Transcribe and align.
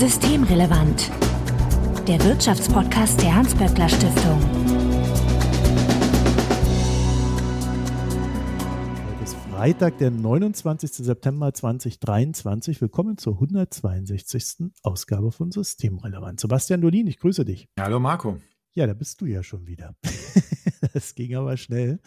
Systemrelevant. 0.00 1.10
Der 2.08 2.18
Wirtschaftspodcast 2.24 3.20
der 3.20 3.34
Hans-Böckler 3.34 3.86
Stiftung. 3.86 4.40
Heute 9.06 9.22
ist 9.22 9.36
Freitag, 9.50 9.98
der 9.98 10.10
29. 10.10 10.90
September 10.90 11.52
2023. 11.52 12.80
Willkommen 12.80 13.18
zur 13.18 13.34
162. 13.34 14.70
Ausgabe 14.82 15.32
von 15.32 15.50
Systemrelevant. 15.50 16.40
Sebastian 16.40 16.80
Dolin, 16.80 17.06
ich 17.06 17.18
grüße 17.18 17.44
dich. 17.44 17.68
Hallo 17.78 18.00
Marco. 18.00 18.40
Ja, 18.72 18.86
da 18.86 18.94
bist 18.94 19.20
du 19.20 19.26
ja 19.26 19.42
schon 19.42 19.66
wieder. 19.66 19.96
das 20.94 21.14
ging 21.14 21.34
aber 21.34 21.58
schnell. 21.58 22.00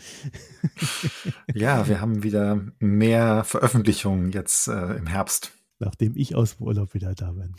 ja, 1.54 1.88
wir 1.88 2.02
haben 2.02 2.24
wieder 2.24 2.60
mehr 2.80 3.44
Veröffentlichungen 3.44 4.32
jetzt 4.32 4.68
äh, 4.68 4.96
im 4.96 5.06
Herbst. 5.06 5.52
Nachdem 5.84 6.16
ich 6.16 6.36
aus 6.36 6.58
dem 6.58 6.68
Urlaub 6.68 6.94
wieder 6.94 7.14
da 7.14 7.32
bin. 7.32 7.56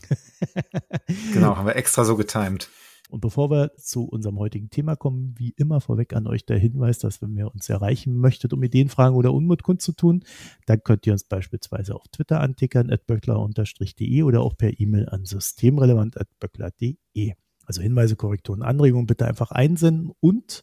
genau, 1.33 1.57
haben 1.57 1.67
wir 1.67 1.77
extra 1.77 2.05
so 2.05 2.17
getimed. 2.17 2.69
Und 3.11 3.21
bevor 3.21 3.51
wir 3.51 3.73
zu 3.77 4.05
unserem 4.05 4.39
heutigen 4.39 4.71
Thema 4.71 4.97
kommen, 4.97 5.35
wie 5.37 5.53
immer 5.57 5.81
vorweg 5.81 6.15
an 6.15 6.27
euch 6.27 6.47
der 6.47 6.59
Hinweis, 6.59 6.99
dass 6.99 7.21
wenn 7.21 7.37
ihr 7.37 7.53
uns 7.53 7.69
erreichen 7.69 8.17
möchtet, 8.17 8.55
um 8.55 8.63
Ideenfragen 8.63 9.17
oder 9.17 9.35
Unmut 9.35 9.63
kundzutun, 9.63 10.25
dann 10.67 10.83
könnt 10.83 11.07
ihr 11.07 11.13
uns 11.13 11.25
beispielsweise 11.25 11.95
auf 11.95 12.09
Twitter 12.09 12.41
antickern, 12.41 12.91
at 12.91 13.07
böckler-de 13.07 14.23
oder 14.23 14.41
auch 14.41 14.57
per 14.57 14.81
E-Mail 14.81 15.09
an 15.11 15.27
systemrelevant.böckler.de. 15.27 17.35
Also 17.67 17.83
Hinweise, 17.83 18.17
Korrekturen, 18.17 18.63
Anregungen 18.63 19.07
bitte 19.07 19.27
einfach 19.27 19.51
einsenden 19.51 20.13
und 20.21 20.63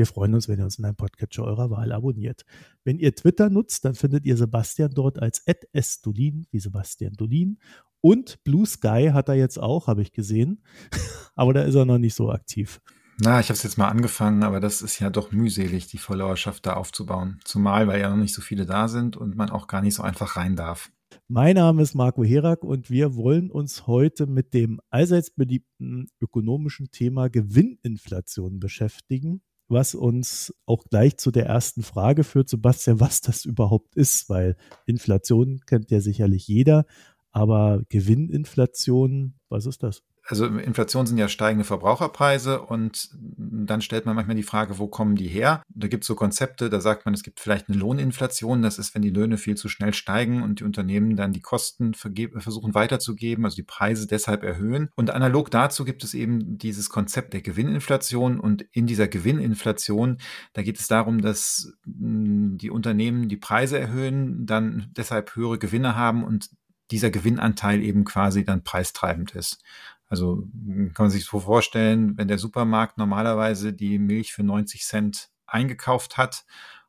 wir 0.00 0.06
freuen 0.06 0.32
uns, 0.32 0.48
wenn 0.48 0.58
ihr 0.58 0.64
uns 0.64 0.78
in 0.78 0.86
einem 0.86 0.96
Podcatcher 0.96 1.44
eurer 1.44 1.68
Wahl 1.68 1.92
abonniert. 1.92 2.46
Wenn 2.84 2.98
ihr 2.98 3.14
Twitter 3.14 3.50
nutzt, 3.50 3.84
dann 3.84 3.94
findet 3.94 4.24
ihr 4.24 4.38
Sebastian 4.38 4.92
dort 4.94 5.18
als 5.18 5.44
@sdolin 5.78 6.46
wie 6.50 6.58
Sebastian 6.58 7.12
Dolin 7.12 7.58
und 8.00 8.42
Blue 8.42 8.64
Sky 8.64 9.10
hat 9.12 9.28
er 9.28 9.34
jetzt 9.34 9.60
auch, 9.60 9.88
habe 9.88 10.00
ich 10.00 10.12
gesehen, 10.12 10.64
aber 11.34 11.52
da 11.52 11.64
ist 11.64 11.74
er 11.74 11.84
noch 11.84 11.98
nicht 11.98 12.14
so 12.14 12.30
aktiv. 12.30 12.80
Na, 13.18 13.40
ich 13.40 13.48
habe 13.48 13.58
es 13.58 13.62
jetzt 13.62 13.76
mal 13.76 13.88
angefangen, 13.88 14.42
aber 14.42 14.58
das 14.58 14.80
ist 14.80 15.00
ja 15.00 15.10
doch 15.10 15.32
mühselig, 15.32 15.88
die 15.88 15.98
Followerschaft 15.98 16.64
da 16.64 16.72
aufzubauen. 16.72 17.38
Zumal, 17.44 17.86
weil 17.86 18.00
ja 18.00 18.08
noch 18.08 18.16
nicht 18.16 18.32
so 18.34 18.40
viele 18.40 18.64
da 18.64 18.88
sind 18.88 19.18
und 19.18 19.36
man 19.36 19.50
auch 19.50 19.66
gar 19.66 19.82
nicht 19.82 19.96
so 19.96 20.02
einfach 20.02 20.38
rein 20.38 20.56
darf. 20.56 20.90
Mein 21.28 21.56
Name 21.56 21.82
ist 21.82 21.94
Marco 21.94 22.24
Herak 22.24 22.64
und 22.64 22.88
wir 22.88 23.16
wollen 23.16 23.50
uns 23.50 23.86
heute 23.86 24.26
mit 24.26 24.54
dem 24.54 24.80
allseits 24.88 25.30
beliebten 25.30 26.06
ökonomischen 26.22 26.90
Thema 26.90 27.28
Gewinninflation 27.28 28.60
beschäftigen, 28.60 29.42
was 29.70 29.94
uns 29.94 30.54
auch 30.66 30.84
gleich 30.84 31.16
zu 31.16 31.30
der 31.30 31.46
ersten 31.46 31.82
Frage 31.82 32.24
führt, 32.24 32.48
Sebastian, 32.48 33.00
was 33.00 33.20
das 33.20 33.44
überhaupt 33.44 33.94
ist, 33.94 34.28
weil 34.28 34.56
Inflation 34.86 35.60
kennt 35.66 35.90
ja 35.90 36.00
sicherlich 36.00 36.48
jeder, 36.48 36.86
aber 37.30 37.82
Gewinninflation, 37.88 39.34
was 39.48 39.66
ist 39.66 39.82
das? 39.82 40.02
Also 40.26 40.46
Inflation 40.46 41.06
sind 41.06 41.18
ja 41.18 41.28
steigende 41.28 41.64
Verbraucherpreise 41.64 42.62
und 42.62 43.08
dann 43.12 43.80
stellt 43.80 44.06
man 44.06 44.14
manchmal 44.14 44.36
die 44.36 44.42
Frage, 44.42 44.78
wo 44.78 44.86
kommen 44.86 45.16
die 45.16 45.28
her? 45.28 45.62
Da 45.68 45.88
gibt 45.88 46.04
es 46.04 46.08
so 46.08 46.14
Konzepte, 46.14 46.70
da 46.70 46.80
sagt 46.80 47.04
man, 47.04 47.14
es 47.14 47.22
gibt 47.22 47.40
vielleicht 47.40 47.68
eine 47.68 47.78
Lohninflation, 47.78 48.62
das 48.62 48.78
ist, 48.78 48.94
wenn 48.94 49.02
die 49.02 49.10
Löhne 49.10 49.38
viel 49.38 49.56
zu 49.56 49.68
schnell 49.68 49.94
steigen 49.94 50.42
und 50.42 50.60
die 50.60 50.64
Unternehmen 50.64 51.16
dann 51.16 51.32
die 51.32 51.40
Kosten 51.40 51.94
versuchen 51.94 52.74
weiterzugeben, 52.74 53.44
also 53.44 53.56
die 53.56 53.62
Preise 53.62 54.06
deshalb 54.06 54.42
erhöhen. 54.42 54.90
Und 54.94 55.10
analog 55.10 55.50
dazu 55.50 55.84
gibt 55.84 56.04
es 56.04 56.14
eben 56.14 56.58
dieses 56.58 56.90
Konzept 56.90 57.32
der 57.32 57.42
Gewinninflation 57.42 58.38
und 58.38 58.62
in 58.72 58.86
dieser 58.86 59.08
Gewinninflation, 59.08 60.18
da 60.52 60.62
geht 60.62 60.78
es 60.78 60.86
darum, 60.86 61.20
dass 61.20 61.72
hm, 61.84 62.58
die 62.58 62.70
Unternehmen 62.70 63.28
die 63.28 63.36
Preise 63.36 63.78
erhöhen, 63.78 64.46
dann 64.46 64.90
deshalb 64.96 65.34
höhere 65.34 65.58
Gewinne 65.58 65.96
haben 65.96 66.24
und 66.24 66.50
dieser 66.90 67.10
Gewinnanteil 67.10 67.82
eben 67.82 68.04
quasi 68.04 68.44
dann 68.44 68.64
preistreibend 68.64 69.34
ist. 69.34 69.62
Also 70.10 70.48
kann 70.92 71.06
man 71.06 71.10
sich 71.10 71.24
so 71.24 71.38
vorstellen, 71.38 72.18
wenn 72.18 72.28
der 72.28 72.38
Supermarkt 72.38 72.98
normalerweise 72.98 73.72
die 73.72 73.98
Milch 73.98 74.32
für 74.32 74.42
90 74.42 74.84
Cent 74.84 75.30
eingekauft 75.46 76.18
hat 76.18 76.44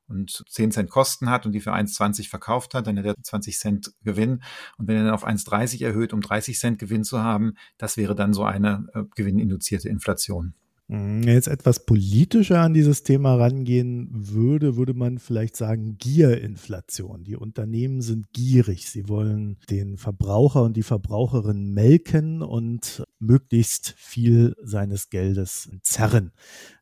und 0.08 0.44
10 0.50 0.72
Cent 0.72 0.90
Kosten 0.90 1.30
hat 1.30 1.46
und 1.46 1.52
die 1.52 1.62
für 1.62 1.72
1,20 1.72 2.30
verkauft 2.30 2.74
hat, 2.74 2.88
dann 2.88 2.98
hat 2.98 3.06
er 3.06 3.16
20 3.22 3.58
Cent 3.60 3.94
Gewinn. 4.04 4.44
Und 4.78 4.88
wenn 4.88 4.98
er 4.98 5.04
dann 5.04 5.14
auf 5.14 5.26
1,30 5.26 5.86
erhöht, 5.86 6.14
um 6.14 6.22
30 6.22 6.60
Cent 6.60 6.80
Gewinn 6.80 7.04
zu 7.04 7.22
haben, 7.22 7.54
das 7.78 7.96
wäre 7.96 8.16
dann 8.16 8.34
so 8.34 8.44
eine 8.44 8.88
äh, 8.96 9.04
gewinninduzierte 9.16 9.88
Inflation. 9.88 10.56
Mhm, 10.92 11.24
jetzt 11.24 11.48
etwas 11.48 11.86
politischer 11.86 12.60
an 12.60 12.74
dieses 12.74 13.04
Thema 13.04 13.36
rangehen 13.36 14.10
würde, 14.12 14.76
würde 14.76 14.94
man 14.94 15.20
vielleicht 15.20 15.56
sagen 15.56 15.98
Gierinflation. 15.98 17.24
Die 17.24 17.38
Unternehmen 17.38 18.02
sind 18.02 18.34
gierig. 18.34 18.90
Sie 18.90 19.08
wollen 19.08 19.58
den 19.70 19.98
Verbraucher 19.98 20.64
und 20.64 20.76
die 20.76 20.84
Verbraucherin 20.84 21.74
melken 21.74 22.42
und 22.42 23.06
möglichst 23.20 23.94
viel 23.98 24.54
seines 24.62 25.10
Geldes 25.10 25.70
zerren. 25.82 26.34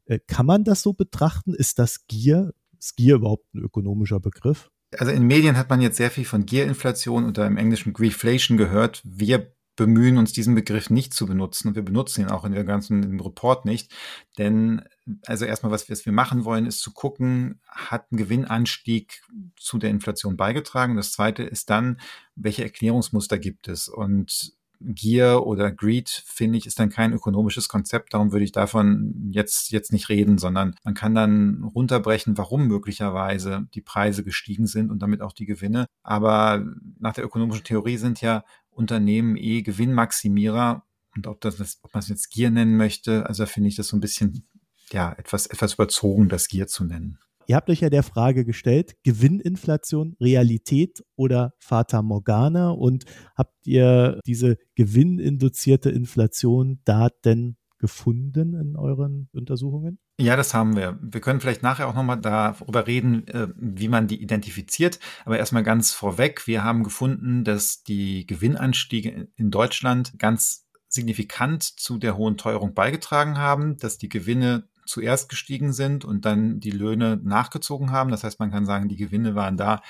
Äh, 0.06 0.18
kann 0.26 0.47
man 0.47 0.64
das 0.64 0.81
so 0.81 0.94
betrachten? 0.94 1.53
Ist 1.53 1.78
das 1.78 2.08
Gier? 2.08 2.56
Ist 2.80 2.97
Gier 2.97 3.14
überhaupt 3.14 3.53
ein 3.53 3.59
ökonomischer 3.59 4.20
Begriff? 4.20 4.72
Also 4.97 5.12
in 5.12 5.28
Medien 5.28 5.56
hat 5.56 5.70
man 5.70 5.81
jetzt 5.81 5.97
sehr 5.97 6.09
viel 6.09 6.26
von 6.26 6.47
Gierinflation 6.47 7.28
oder 7.28 7.46
im 7.46 7.58
Englischen 7.58 7.94
Greedflation 7.94 8.58
gehört. 8.58 9.03
Wir 9.06 9.53
bemühen 9.79 10.17
uns, 10.17 10.34
diesen 10.34 10.56
Begriff 10.56 10.90
nicht 10.90 11.13
zu 11.13 11.25
benutzen. 11.25 11.69
Und 11.69 11.75
wir 11.75 11.84
benutzen 11.84 12.22
ihn 12.22 12.29
auch 12.29 12.44
in 12.44 12.51
der 12.51 12.66
ganzen 12.66 13.01
im 13.01 13.19
Report 13.22 13.63
nicht. 13.63 13.91
Denn, 14.38 14.81
also 15.25 15.45
erstmal, 15.45 15.72
was, 15.72 15.90
was 15.90 16.06
wir 16.06 16.12
machen 16.12 16.44
wollen, 16.44 16.66
ist 16.66 16.81
zu 16.81 16.91
gucken, 16.91 17.62
hat 17.66 18.12
ein 18.12 18.17
Gewinnanstieg 18.17 19.22
zu 19.56 19.78
der 19.78 19.90
Inflation 19.90 20.35
beigetragen? 20.35 20.97
Das 20.97 21.13
zweite 21.13 21.44
ist 21.44 21.69
dann, 21.69 22.01
welche 22.35 22.63
Erklärungsmuster 22.63 23.40
gibt 23.40 23.69
es? 23.69 23.88
Und 23.88 24.53
Gier 24.81 25.45
oder 25.45 25.72
Greed, 25.72 26.09
finde 26.09 26.57
ich, 26.57 26.66
ist 26.66 26.79
dann 26.79 26.90
kein 26.90 27.11
ökonomisches 27.11 27.67
Konzept. 27.67 28.13
Darum 28.13 28.31
würde 28.31 28.46
ich 28.46 28.53
davon 28.53 29.29
jetzt, 29.31 29.72
jetzt 29.72 29.91
nicht 29.91 30.07
reden, 30.07 30.38
sondern 30.38 30.75
man 30.84 30.94
kann 30.94 31.16
dann 31.16 31.63
runterbrechen, 31.63 32.38
warum 32.38 32.67
möglicherweise 32.67 33.67
die 33.73 33.81
Preise 33.81 34.23
gestiegen 34.23 34.67
sind 34.67 34.90
und 34.90 35.00
damit 35.01 35.22
auch 35.22 35.34
die 35.34 35.46
Gewinne. 35.46 35.85
Aber 36.01 36.63
nach 36.97 37.13
der 37.13 37.25
ökonomischen 37.25 37.66
Theorie 37.66 37.97
sind 37.97 38.22
ja 38.22 38.44
Unternehmen 38.72 39.35
eh 39.35 39.62
Gewinnmaximierer. 39.62 40.84
Und 41.16 41.28
ob, 41.28 41.41
das, 41.41 41.80
ob 41.81 41.94
man 41.94 42.02
es 42.02 42.09
jetzt 42.09 42.30
Gier 42.30 42.50
nennen 42.50 42.78
möchte, 42.78 43.25
also 43.25 43.46
finde 43.46 43.69
ich 43.69 43.75
das 43.75 43.88
so 43.88 43.97
ein 43.97 44.02
bisschen, 44.02 44.47
ja, 44.91 45.13
etwas, 45.13 45.47
etwas 45.47 45.74
überzogen, 45.74 46.30
das 46.30 46.47
Gier 46.47 46.68
zu 46.68 46.85
nennen. 46.85 47.18
Ihr 47.47 47.56
habt 47.56 47.69
euch 47.72 47.79
ja 47.81 47.90
der 47.90 48.03
Frage 48.03 48.46
gestellt, 48.46 48.96
Gewinninflation, 49.02 50.16
Realität 50.22 51.03
oder 51.16 51.56
Fata 51.58 52.03
Morgana 52.03 52.69
und 52.69 53.06
habt 53.35 53.66
ihr 53.66 54.19
diese 54.28 54.58
gewinninduzierte 54.75 55.90
Inflation 55.90 56.79
da 56.85 57.09
denn 57.25 57.58
gefunden 57.79 58.53
in 58.53 58.75
euren 58.75 59.29
Untersuchungen? 59.31 59.97
Ja, 60.22 60.35
das 60.35 60.53
haben 60.53 60.75
wir. 60.75 61.00
Wir 61.02 61.22
können 61.22 61.40
vielleicht 61.40 61.63
nachher 61.63 61.88
auch 61.88 61.94
nochmal 61.94 62.19
darüber 62.19 62.88
reden, 62.88 63.25
äh, 63.30 63.47
wie 63.56 63.88
man 63.88 64.07
die 64.07 64.22
identifiziert. 64.22 65.00
Aber 65.24 65.40
erstmal 65.40 65.63
ganz 65.63 65.94
vorweg, 65.94 66.46
wir 66.46 66.62
haben 66.62 66.84
gefunden, 66.84 67.46
dass 67.46 67.84
die 67.84 68.28
Gewinnanstiege 68.28 69.29
in 69.38 69.50
Deutschland 69.50 70.19
ganz 70.19 70.68
signifikant 70.90 71.63
zu 71.63 71.97
der 71.97 72.18
hohen 72.18 72.35
Teuerung 72.35 72.74
beigetragen 72.74 73.38
haben, 73.38 73.78
dass 73.78 73.97
die 73.97 74.09
Gewinne 74.09 74.68
zuerst 74.85 75.29
gestiegen 75.29 75.72
sind 75.72 76.03
und 76.03 76.25
dann 76.25 76.59
die 76.59 76.72
Löhne 76.72 77.18
nachgezogen 77.24 77.91
haben. 77.91 78.12
Das 78.12 78.25
heißt, 78.25 78.41
man 78.41 78.52
kann 78.52 78.66
sagen, 78.66 78.90
die 78.90 78.97
Gewinne 78.97 79.35
waren 79.35 79.56
da 79.56 79.81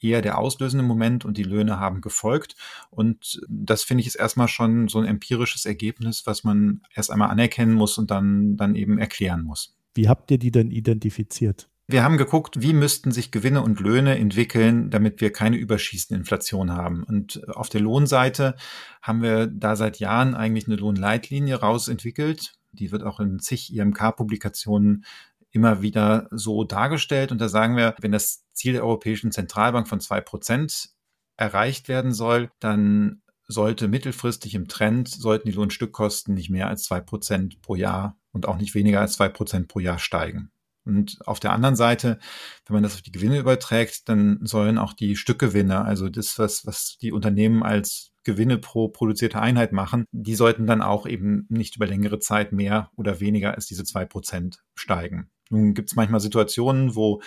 eher 0.00 0.20
der 0.20 0.36
auslösende 0.36 0.84
Moment 0.84 1.24
und 1.24 1.38
die 1.38 1.44
Löhne 1.44 1.80
haben 1.80 2.02
gefolgt. 2.02 2.56
Und 2.90 3.40
das 3.48 3.84
finde 3.84 4.02
ich 4.02 4.06
ist 4.06 4.16
erstmal 4.16 4.48
schon 4.48 4.88
so 4.88 4.98
ein 4.98 5.06
empirisches 5.06 5.64
Ergebnis, 5.64 6.26
was 6.26 6.44
man 6.44 6.82
erst 6.94 7.10
einmal 7.10 7.30
anerkennen 7.30 7.72
muss 7.72 7.96
und 7.96 8.10
dann, 8.10 8.58
dann 8.58 8.74
eben 8.74 8.98
erklären 8.98 9.44
muss. 9.44 9.77
Wie 9.98 10.08
habt 10.08 10.30
ihr 10.30 10.38
die 10.38 10.52
denn 10.52 10.70
identifiziert? 10.70 11.68
Wir 11.88 12.04
haben 12.04 12.18
geguckt, 12.18 12.62
wie 12.62 12.72
müssten 12.72 13.10
sich 13.10 13.32
Gewinne 13.32 13.62
und 13.62 13.80
Löhne 13.80 14.16
entwickeln, 14.16 14.90
damit 14.90 15.20
wir 15.20 15.32
keine 15.32 15.56
überschießende 15.56 16.20
Inflation 16.20 16.70
haben. 16.70 17.02
Und 17.02 17.48
auf 17.56 17.68
der 17.68 17.80
Lohnseite 17.80 18.54
haben 19.02 19.22
wir 19.22 19.48
da 19.48 19.74
seit 19.74 19.98
Jahren 19.98 20.36
eigentlich 20.36 20.68
eine 20.68 20.76
Lohnleitlinie 20.76 21.56
rausentwickelt. 21.56 22.54
Die 22.70 22.92
wird 22.92 23.02
auch 23.02 23.18
in 23.18 23.40
zig 23.40 23.74
IMK-Publikationen 23.74 25.04
immer 25.50 25.82
wieder 25.82 26.28
so 26.30 26.62
dargestellt. 26.62 27.32
Und 27.32 27.40
da 27.40 27.48
sagen 27.48 27.76
wir, 27.76 27.96
wenn 28.00 28.12
das 28.12 28.44
Ziel 28.52 28.74
der 28.74 28.84
Europäischen 28.84 29.32
Zentralbank 29.32 29.88
von 29.88 29.98
zwei 29.98 30.20
Prozent 30.20 30.90
erreicht 31.36 31.88
werden 31.88 32.12
soll, 32.12 32.52
dann 32.60 33.22
sollte 33.48 33.88
mittelfristig 33.88 34.54
im 34.54 34.68
Trend, 34.68 35.08
sollten 35.08 35.48
die 35.48 35.56
Lohnstückkosten 35.56 36.34
nicht 36.34 36.50
mehr 36.50 36.68
als 36.68 36.84
zwei 36.84 37.00
Prozent 37.00 37.60
pro 37.62 37.74
Jahr 37.74 38.16
und 38.38 38.46
auch 38.46 38.56
nicht 38.56 38.74
weniger 38.76 39.00
als 39.00 39.14
zwei 39.14 39.28
Prozent 39.28 39.66
pro 39.66 39.80
Jahr 39.80 39.98
steigen. 39.98 40.50
Und 40.84 41.18
auf 41.26 41.40
der 41.40 41.52
anderen 41.52 41.74
Seite, 41.74 42.18
wenn 42.66 42.74
man 42.74 42.82
das 42.84 42.94
auf 42.94 43.02
die 43.02 43.10
Gewinne 43.12 43.38
überträgt, 43.38 44.08
dann 44.08 44.38
sollen 44.42 44.78
auch 44.78 44.92
die 44.92 45.16
Stückgewinne, 45.16 45.84
also 45.84 46.08
das, 46.08 46.38
was, 46.38 46.64
was 46.64 46.96
die 47.02 47.12
Unternehmen 47.12 47.62
als 47.62 48.12
Gewinne 48.22 48.58
pro 48.58 48.88
produzierte 48.88 49.40
Einheit 49.40 49.72
machen, 49.72 50.04
die 50.12 50.36
sollten 50.36 50.66
dann 50.66 50.80
auch 50.80 51.06
eben 51.06 51.46
nicht 51.48 51.76
über 51.76 51.86
längere 51.86 52.20
Zeit 52.20 52.52
mehr 52.52 52.90
oder 52.96 53.20
weniger 53.20 53.54
als 53.54 53.66
diese 53.66 53.84
zwei 53.84 54.04
Prozent 54.04 54.62
steigen. 54.74 55.30
Nun 55.50 55.74
gibt 55.74 55.90
es 55.90 55.96
manchmal 55.96 56.20
Situationen, 56.20 56.94
wo 56.94 57.20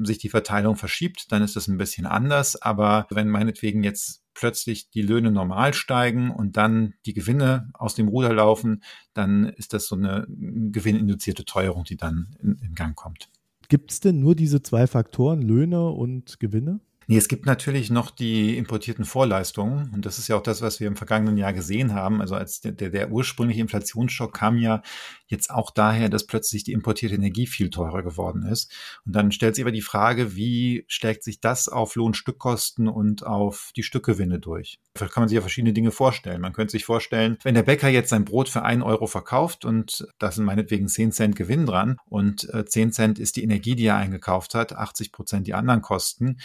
sich 0.00 0.18
die 0.18 0.28
Verteilung 0.28 0.76
verschiebt, 0.76 1.32
dann 1.32 1.42
ist 1.42 1.56
das 1.56 1.68
ein 1.68 1.78
bisschen 1.78 2.06
anders. 2.06 2.60
Aber 2.60 3.06
wenn 3.10 3.28
meinetwegen 3.28 3.82
jetzt 3.82 4.21
plötzlich 4.34 4.90
die 4.90 5.02
Löhne 5.02 5.30
normal 5.30 5.74
steigen 5.74 6.30
und 6.30 6.56
dann 6.56 6.94
die 7.06 7.14
Gewinne 7.14 7.70
aus 7.74 7.94
dem 7.94 8.08
Ruder 8.08 8.32
laufen, 8.32 8.82
dann 9.14 9.44
ist 9.44 9.72
das 9.72 9.86
so 9.86 9.96
eine 9.96 10.26
gewinninduzierte 10.28 11.44
Teuerung, 11.44 11.84
die 11.84 11.96
dann 11.96 12.34
in, 12.42 12.58
in 12.62 12.74
Gang 12.74 12.96
kommt. 12.96 13.28
Gibt 13.68 13.92
es 13.92 14.00
denn 14.00 14.20
nur 14.20 14.34
diese 14.34 14.62
zwei 14.62 14.86
Faktoren, 14.86 15.40
Löhne 15.40 15.88
und 15.88 16.40
Gewinne? 16.40 16.80
Nee, 17.06 17.16
es 17.16 17.28
gibt 17.28 17.46
natürlich 17.46 17.90
noch 17.90 18.10
die 18.10 18.56
importierten 18.56 19.04
Vorleistungen. 19.04 19.90
Und 19.94 20.06
das 20.06 20.18
ist 20.18 20.28
ja 20.28 20.36
auch 20.36 20.42
das, 20.42 20.62
was 20.62 20.80
wir 20.80 20.86
im 20.86 20.96
vergangenen 20.96 21.36
Jahr 21.36 21.52
gesehen 21.52 21.94
haben. 21.94 22.20
Also 22.20 22.34
als 22.34 22.60
der, 22.60 22.72
der, 22.72 22.90
der 22.90 23.10
ursprüngliche 23.10 23.60
Inflationsschock 23.60 24.32
kam 24.32 24.58
ja 24.58 24.82
jetzt 25.26 25.50
auch 25.50 25.70
daher, 25.70 26.08
dass 26.08 26.26
plötzlich 26.26 26.62
die 26.62 26.72
importierte 26.72 27.16
Energie 27.16 27.46
viel 27.46 27.70
teurer 27.70 28.02
geworden 28.02 28.44
ist. 28.44 28.70
Und 29.04 29.16
dann 29.16 29.32
stellt 29.32 29.56
sich 29.56 29.64
aber 29.64 29.72
die 29.72 29.82
Frage, 29.82 30.36
wie 30.36 30.84
stärkt 30.86 31.24
sich 31.24 31.40
das 31.40 31.68
auf 31.68 31.96
Lohnstückkosten 31.96 32.86
und 32.86 33.26
auf 33.26 33.72
die 33.74 33.82
Stückgewinne 33.82 34.38
durch? 34.38 34.78
Da 34.94 35.08
kann 35.08 35.22
man 35.22 35.28
sich 35.28 35.36
ja 35.36 35.40
verschiedene 35.40 35.72
Dinge 35.72 35.90
vorstellen. 35.90 36.40
Man 36.40 36.52
könnte 36.52 36.72
sich 36.72 36.84
vorstellen, 36.84 37.38
wenn 37.42 37.54
der 37.54 37.62
Bäcker 37.62 37.88
jetzt 37.88 38.10
sein 38.10 38.24
Brot 38.24 38.48
für 38.48 38.62
einen 38.62 38.82
Euro 38.82 39.06
verkauft 39.06 39.64
und 39.64 40.06
da 40.18 40.30
sind 40.30 40.44
meinetwegen 40.44 40.86
10 40.86 41.12
Cent 41.12 41.36
Gewinn 41.36 41.66
dran 41.66 41.96
und 42.08 42.48
10 42.66 42.88
äh, 42.88 42.92
Cent 42.92 43.18
ist 43.18 43.36
die 43.36 43.42
Energie, 43.42 43.74
die 43.74 43.86
er 43.86 43.96
eingekauft 43.96 44.54
hat, 44.54 44.74
80 44.74 45.10
Prozent 45.12 45.46
die 45.46 45.54
anderen 45.54 45.80
Kosten, 45.80 46.38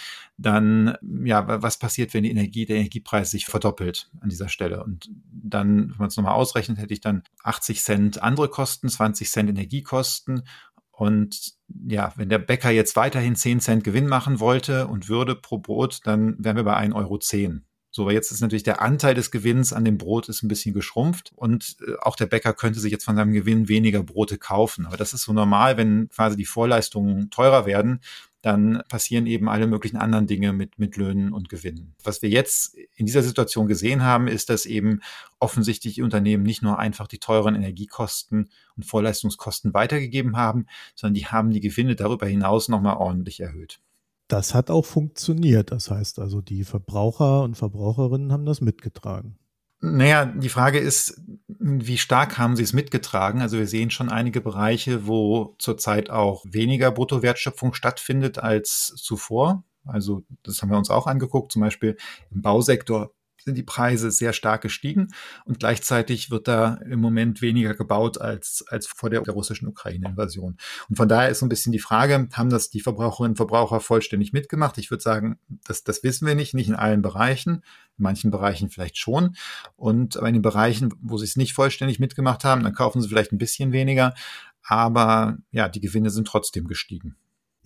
dann, 0.48 0.98
ja, 1.24 1.62
was 1.62 1.78
passiert, 1.78 2.14
wenn 2.16 2.24
die 2.24 2.32
Energie, 2.32 2.66
der 2.66 2.78
Energiepreis 2.78 3.30
sich 3.30 3.46
verdoppelt 3.46 4.10
an 4.20 4.30
dieser 4.30 4.50
Stelle? 4.50 4.84
Und 4.84 5.10
dann, 5.32 5.92
wenn 5.92 5.98
man 5.98 6.08
es 6.08 6.18
nochmal 6.18 6.34
ausrechnet, 6.34 6.80
hätte 6.80 6.94
ich 6.94 7.02
dann 7.02 7.22
80 7.44 7.84
Cent 7.84 8.24
andere 8.24 8.50
Kosten, 8.50 8.90
20 8.90 9.30
Cent 9.30 9.50
Energiekosten 9.50 10.44
und 10.98 11.54
ja, 11.88 12.12
wenn 12.16 12.30
der 12.30 12.40
Bäcker 12.40 12.72
jetzt 12.72 12.96
weiterhin 12.96 13.36
10 13.36 13.60
Cent 13.60 13.84
Gewinn 13.84 14.08
machen 14.08 14.40
wollte 14.40 14.88
und 14.88 15.10
würde 15.10 15.36
pro 15.36 15.60
Brot, 15.60 16.00
dann 16.06 16.36
wären 16.44 16.56
wir 16.56 16.64
bei 16.64 16.76
1,10 16.76 16.96
Euro. 16.96 17.20
So, 17.92 18.10
jetzt 18.10 18.32
ist 18.32 18.42
natürlich 18.42 18.64
der 18.64 18.82
Anteil 18.82 19.14
des 19.14 19.30
Gewinns 19.30 19.74
an 19.74 19.86
dem 19.86 20.00
Brot 20.00 20.28
ist 20.28 20.42
ein 20.42 20.48
bisschen 20.48 20.74
geschrumpft 20.74 21.34
und 21.36 21.78
äh, 21.88 21.94
auch 22.02 22.16
der 22.16 22.26
Bäcker 22.26 22.54
könnte 22.54 22.80
sich 22.80 22.92
jetzt 22.92 23.06
von 23.06 23.16
seinem 23.16 23.32
Gewinn 23.32 23.68
weniger 23.68 24.02
Brote 24.02 24.40
kaufen. 24.40 24.88
Aber 24.88 24.98
das 24.98 25.14
ist 25.14 25.24
so 25.24 25.34
normal, 25.34 25.78
wenn 25.78 26.10
quasi 26.10 26.36
die 26.36 26.46
Vorleistungen 26.46 27.30
teurer 27.30 27.68
werden, 27.68 28.00
dann 28.48 28.82
passieren 28.88 29.26
eben 29.26 29.50
alle 29.50 29.68
möglichen 29.68 29.98
anderen 29.98 30.26
Dinge 30.26 30.54
mit, 30.54 30.80
mit 30.80 30.96
Löhnen 30.96 31.34
und 31.34 31.50
Gewinnen. 31.50 31.96
Was 32.02 32.22
wir 32.22 32.30
jetzt 32.30 32.76
in 32.96 33.06
dieser 33.06 33.22
Situation 33.22 33.68
gesehen 33.68 34.04
haben, 34.04 34.30
ist, 34.30 34.50
dass 34.50 34.66
eben 34.66 35.02
offensichtlich 35.38 36.02
Unternehmen 36.02 36.44
nicht 36.44 36.62
nur 36.62 36.80
einfach 36.80 37.08
die 37.08 37.20
teuren 37.20 37.56
Energiekosten 37.56 38.50
und 38.78 38.86
Vorleistungskosten 38.86 39.74
weitergegeben 39.74 40.38
haben, 40.38 40.66
sondern 40.96 41.16
die 41.16 41.26
haben 41.26 41.52
die 41.52 41.60
Gewinne 41.60 41.98
darüber 41.98 42.26
hinaus 42.26 42.70
nochmal 42.70 42.96
ordentlich 42.96 43.42
erhöht. 43.42 43.82
Das 44.30 44.54
hat 44.54 44.72
auch 44.72 44.86
funktioniert. 44.86 45.72
Das 45.72 45.92
heißt 45.92 46.18
also, 46.20 46.40
die 46.40 46.64
Verbraucher 46.64 47.44
und 47.44 47.56
Verbraucherinnen 47.56 48.32
haben 48.32 48.46
das 48.46 48.62
mitgetragen. 48.62 49.38
Naja, 49.80 50.26
die 50.26 50.50
Frage 50.50 50.80
ist, 50.80 51.22
wie 51.48 51.98
stark 51.98 52.38
haben 52.38 52.56
sie 52.56 52.64
es 52.64 52.74
mitgetragen? 52.74 53.42
Also 53.42 53.58
wir 53.58 53.68
sehen 53.68 53.92
schon 53.92 54.10
einige 54.10 54.42
Bereiche, 54.42 55.06
wo 55.06 55.56
zurzeit 55.60 56.10
auch 56.10 56.44
weniger 56.48 56.92
Bruttowertschöpfung 56.92 57.74
stattfindet 57.74 58.40
als 58.40 58.94
zuvor. 58.96 59.64
Also 59.86 60.24
das 60.44 60.62
haben 60.62 60.70
wir 60.70 60.78
uns 60.78 60.90
auch 60.90 61.08
angeguckt, 61.08 61.52
zum 61.52 61.62
Beispiel 61.62 61.96
im 62.32 62.42
Bausektor 62.42 63.12
sind 63.48 63.58
die 63.58 63.64
Preise 63.64 64.12
sehr 64.12 64.34
stark 64.34 64.62
gestiegen 64.62 65.08
und 65.46 65.60
gleichzeitig 65.60 66.30
wird 66.30 66.50
da 66.50 66.76
im 66.86 67.00
Moment 67.00 67.42
weniger 67.42 67.74
gebaut 67.74 68.20
als, 68.20 68.66
als 68.68 68.88
vor 68.88 69.10
der, 69.10 69.22
der 69.22 69.34
russischen 69.34 69.70
Ukraine-Invasion. 69.70 70.58
Und 70.90 70.96
von 70.96 71.08
daher 71.08 71.30
ist 71.30 71.40
so 71.40 71.46
ein 71.46 71.50
bisschen 71.50 71.72
die 71.72 71.80
Frage, 71.80 72.28
haben 72.34 72.50
das 72.50 72.70
die 72.70 72.82
Verbraucherinnen 72.82 73.32
und 73.32 73.38
Verbraucher 73.38 73.80
vollständig 73.80 74.34
mitgemacht? 74.34 74.78
Ich 74.78 74.92
würde 74.92 75.02
sagen, 75.02 75.40
das, 75.66 75.86
das 75.86 76.04
wissen 76.04 76.28
wir 76.28 76.36
nicht, 76.36 76.54
nicht 76.54 76.68
in 76.68 76.76
allen 76.76 77.02
Bereichen, 77.02 77.64
in 77.98 78.04
manchen 78.04 78.32
Bereichen 78.32 78.70
vielleicht 78.70 78.98
schon. 78.98 79.38
Und 79.78 80.18
aber 80.18 80.28
in 80.28 80.34
den 80.34 80.42
Bereichen, 80.42 80.94
wo 81.02 81.18
sie 81.18 81.26
es 81.26 81.38
nicht 81.38 81.54
vollständig 81.54 82.00
mitgemacht 82.00 82.44
haben, 82.44 82.64
dann 82.64 82.74
kaufen 82.74 83.02
sie 83.02 83.08
vielleicht 83.08 83.32
ein 83.32 83.38
bisschen 83.38 83.72
weniger. 83.72 84.14
Aber 84.62 85.38
ja, 85.52 85.70
die 85.70 85.80
Gewinne 85.80 86.10
sind 86.10 86.28
trotzdem 86.28 86.68
gestiegen. 86.68 87.16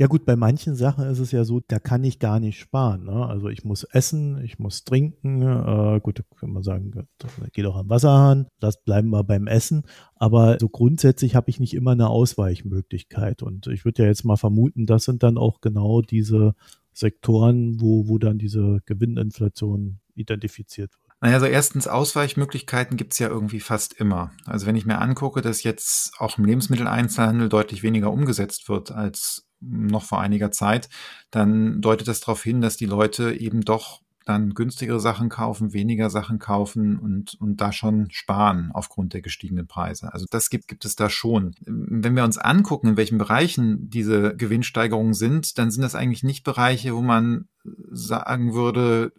Ja 0.02 0.08
gut, 0.08 0.26
bei 0.26 0.36
manchen 0.36 0.74
Sachen 0.74 1.06
ist 1.06 1.20
es 1.20 1.32
ja 1.32 1.44
so, 1.44 1.62
da 1.68 1.78
kann 1.78 2.04
ich 2.04 2.18
gar 2.18 2.40
nicht 2.40 2.60
sparen. 2.60 3.04
Ne? 3.04 3.24
Also 3.28 3.50
ich 3.50 3.64
muss 3.64 3.84
essen, 3.84 4.44
ich 4.44 4.58
muss 4.58 4.84
trinken. 4.84 5.44
Äh, 5.44 6.00
gut, 6.00 6.24
kann 6.40 6.50
man 6.50 6.64
sagen, 6.64 7.08
geht 7.54 7.68
auch 7.68 7.76
am 7.76 7.88
Wasserhahn. 7.88 8.48
Das 8.60 8.82
bleiben 8.82 9.12
wir 9.12 9.24
beim 9.24 9.46
Essen. 9.46 9.84
Aber 10.16 10.58
so 10.60 10.70
grundsätzlich 10.70 11.36
habe 11.36 11.52
ich 11.52 11.60
nicht 11.60 11.76
immer 11.76 11.92
eine 11.92 12.10
Ausweichmöglichkeit. 12.10 13.44
Und 13.44 13.68
ich 13.68 13.86
würde 13.86 14.02
ja 14.02 14.10
jetzt 14.10 14.26
mal 14.26 14.38
vermuten, 14.38 14.88
das 14.88 15.04
sind 15.04 15.22
dann 15.22 15.38
auch 15.38 15.62
genau 15.62 16.02
diese 16.02 16.56
Sektoren, 16.94 17.80
wo, 17.80 18.08
wo 18.08 18.18
dann 18.18 18.40
diese 18.40 18.82
Gewinninflation 18.88 20.00
identifiziert 20.16 20.94
wird. 20.94 21.16
Naja, 21.22 21.36
also 21.36 21.46
erstens 21.46 21.88
Ausweichmöglichkeiten 21.88 22.98
gibt's 22.98 23.20
ja 23.20 23.28
irgendwie 23.28 23.60
fast 23.60 23.94
immer. 23.94 24.32
Also 24.48 24.66
wenn 24.66 24.76
ich 24.76 24.88
mir 24.88 24.98
angucke, 24.98 25.44
dass 25.44 25.62
jetzt 25.62 26.14
auch 26.18 26.40
im 26.40 26.46
Lebensmitteleinzelhandel 26.46 27.50
deutlich 27.50 27.84
weniger 27.84 28.12
umgesetzt 28.12 28.68
wird 28.68 28.90
als 28.90 29.46
noch 29.62 30.04
vor 30.04 30.20
einiger 30.22 30.52
Zeit, 30.52 30.90
dann 31.30 31.82
deutet 31.82 32.08
das 32.08 32.20
darauf 32.20 32.44
hin, 32.44 32.62
dass 32.62 32.78
die 32.78 32.86
Leute 32.86 33.34
eben 33.34 33.62
doch 33.62 34.02
dann 34.26 34.54
günstigere 34.54 35.00
Sachen 35.00 35.30
kaufen, 35.30 35.74
weniger 35.74 36.10
Sachen 36.10 36.40
kaufen 36.40 36.98
und, 36.98 37.36
und 37.40 37.58
da 37.58 37.72
schon 37.72 38.12
sparen 38.12 38.70
aufgrund 38.74 39.14
der 39.14 39.22
gestiegenen 39.22 39.68
Preise. 39.68 40.14
Also 40.14 40.26
das 40.30 40.50
gibt, 40.50 40.68
gibt 40.68 40.86
es 40.86 40.96
da 40.96 41.10
schon. 41.10 41.56
Wenn 41.66 42.16
wir 42.16 42.24
uns 42.24 42.38
angucken, 42.38 42.90
in 42.90 42.98
welchen 42.98 43.18
Bereichen 43.18 43.90
diese 43.90 44.36
Gewinnsteigerungen 44.36 45.14
sind, 45.14 45.58
dann 45.58 45.72
sind 45.72 45.82
das 45.82 45.96
eigentlich 45.96 46.24
nicht 46.24 46.44
Bereiche, 46.44 46.96
wo 46.96 47.02
man 47.02 47.48
sagen 47.92 48.54
würde, 48.54 49.12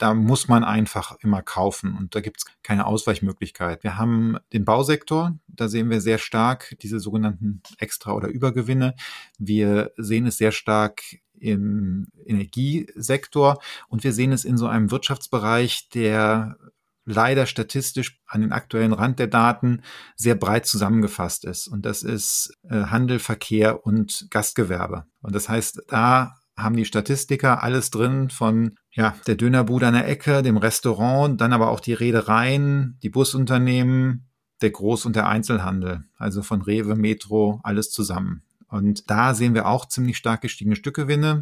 da 0.00 0.14
muss 0.14 0.48
man 0.48 0.64
einfach 0.64 1.16
immer 1.20 1.42
kaufen 1.42 1.94
und 1.94 2.14
da 2.14 2.20
gibt 2.20 2.38
es 2.38 2.44
keine 2.62 2.86
Ausweichmöglichkeit. 2.86 3.84
Wir 3.84 3.98
haben 3.98 4.38
den 4.52 4.64
Bausektor, 4.64 5.38
da 5.46 5.68
sehen 5.68 5.90
wir 5.90 6.00
sehr 6.00 6.16
stark 6.16 6.74
diese 6.80 7.00
sogenannten 7.00 7.62
Extra- 7.78 8.14
oder 8.14 8.28
Übergewinne. 8.28 8.94
Wir 9.38 9.92
sehen 9.98 10.26
es 10.26 10.38
sehr 10.38 10.52
stark 10.52 11.02
im 11.38 12.06
Energiesektor 12.24 13.60
und 13.88 14.02
wir 14.02 14.14
sehen 14.14 14.32
es 14.32 14.46
in 14.46 14.56
so 14.56 14.66
einem 14.66 14.90
Wirtschaftsbereich, 14.90 15.90
der 15.90 16.56
leider 17.04 17.44
statistisch 17.44 18.20
an 18.26 18.40
den 18.40 18.52
aktuellen 18.52 18.94
Rand 18.94 19.18
der 19.18 19.26
Daten 19.26 19.82
sehr 20.16 20.34
breit 20.34 20.64
zusammengefasst 20.64 21.44
ist. 21.44 21.68
Und 21.68 21.84
das 21.84 22.02
ist 22.02 22.56
äh, 22.62 22.84
Handel, 22.84 23.18
Verkehr 23.18 23.84
und 23.84 24.28
Gastgewerbe. 24.30 25.04
Und 25.20 25.34
das 25.34 25.48
heißt, 25.48 25.82
da 25.88 26.36
haben 26.56 26.76
die 26.76 26.84
Statistiker 26.84 27.62
alles 27.62 27.90
drin 27.90 28.30
von 28.30 28.76
ja, 28.92 29.14
der 29.26 29.36
Dönerbude 29.36 29.86
an 29.86 29.94
der 29.94 30.08
Ecke, 30.08 30.42
dem 30.42 30.56
Restaurant, 30.56 31.40
dann 31.40 31.52
aber 31.52 31.70
auch 31.70 31.80
die 31.80 31.92
Reedereien, 31.92 32.98
die 33.02 33.10
Busunternehmen, 33.10 34.26
der 34.62 34.72
Groß- 34.72 35.06
und 35.06 35.16
der 35.16 35.28
Einzelhandel, 35.28 36.04
also 36.16 36.42
von 36.42 36.62
Rewe, 36.62 36.96
Metro, 36.96 37.60
alles 37.62 37.90
zusammen. 37.90 38.42
Und 38.68 39.10
da 39.10 39.34
sehen 39.34 39.54
wir 39.54 39.66
auch 39.66 39.86
ziemlich 39.86 40.16
stark 40.16 40.42
gestiegene 40.42 40.76
Stückgewinne, 40.76 41.40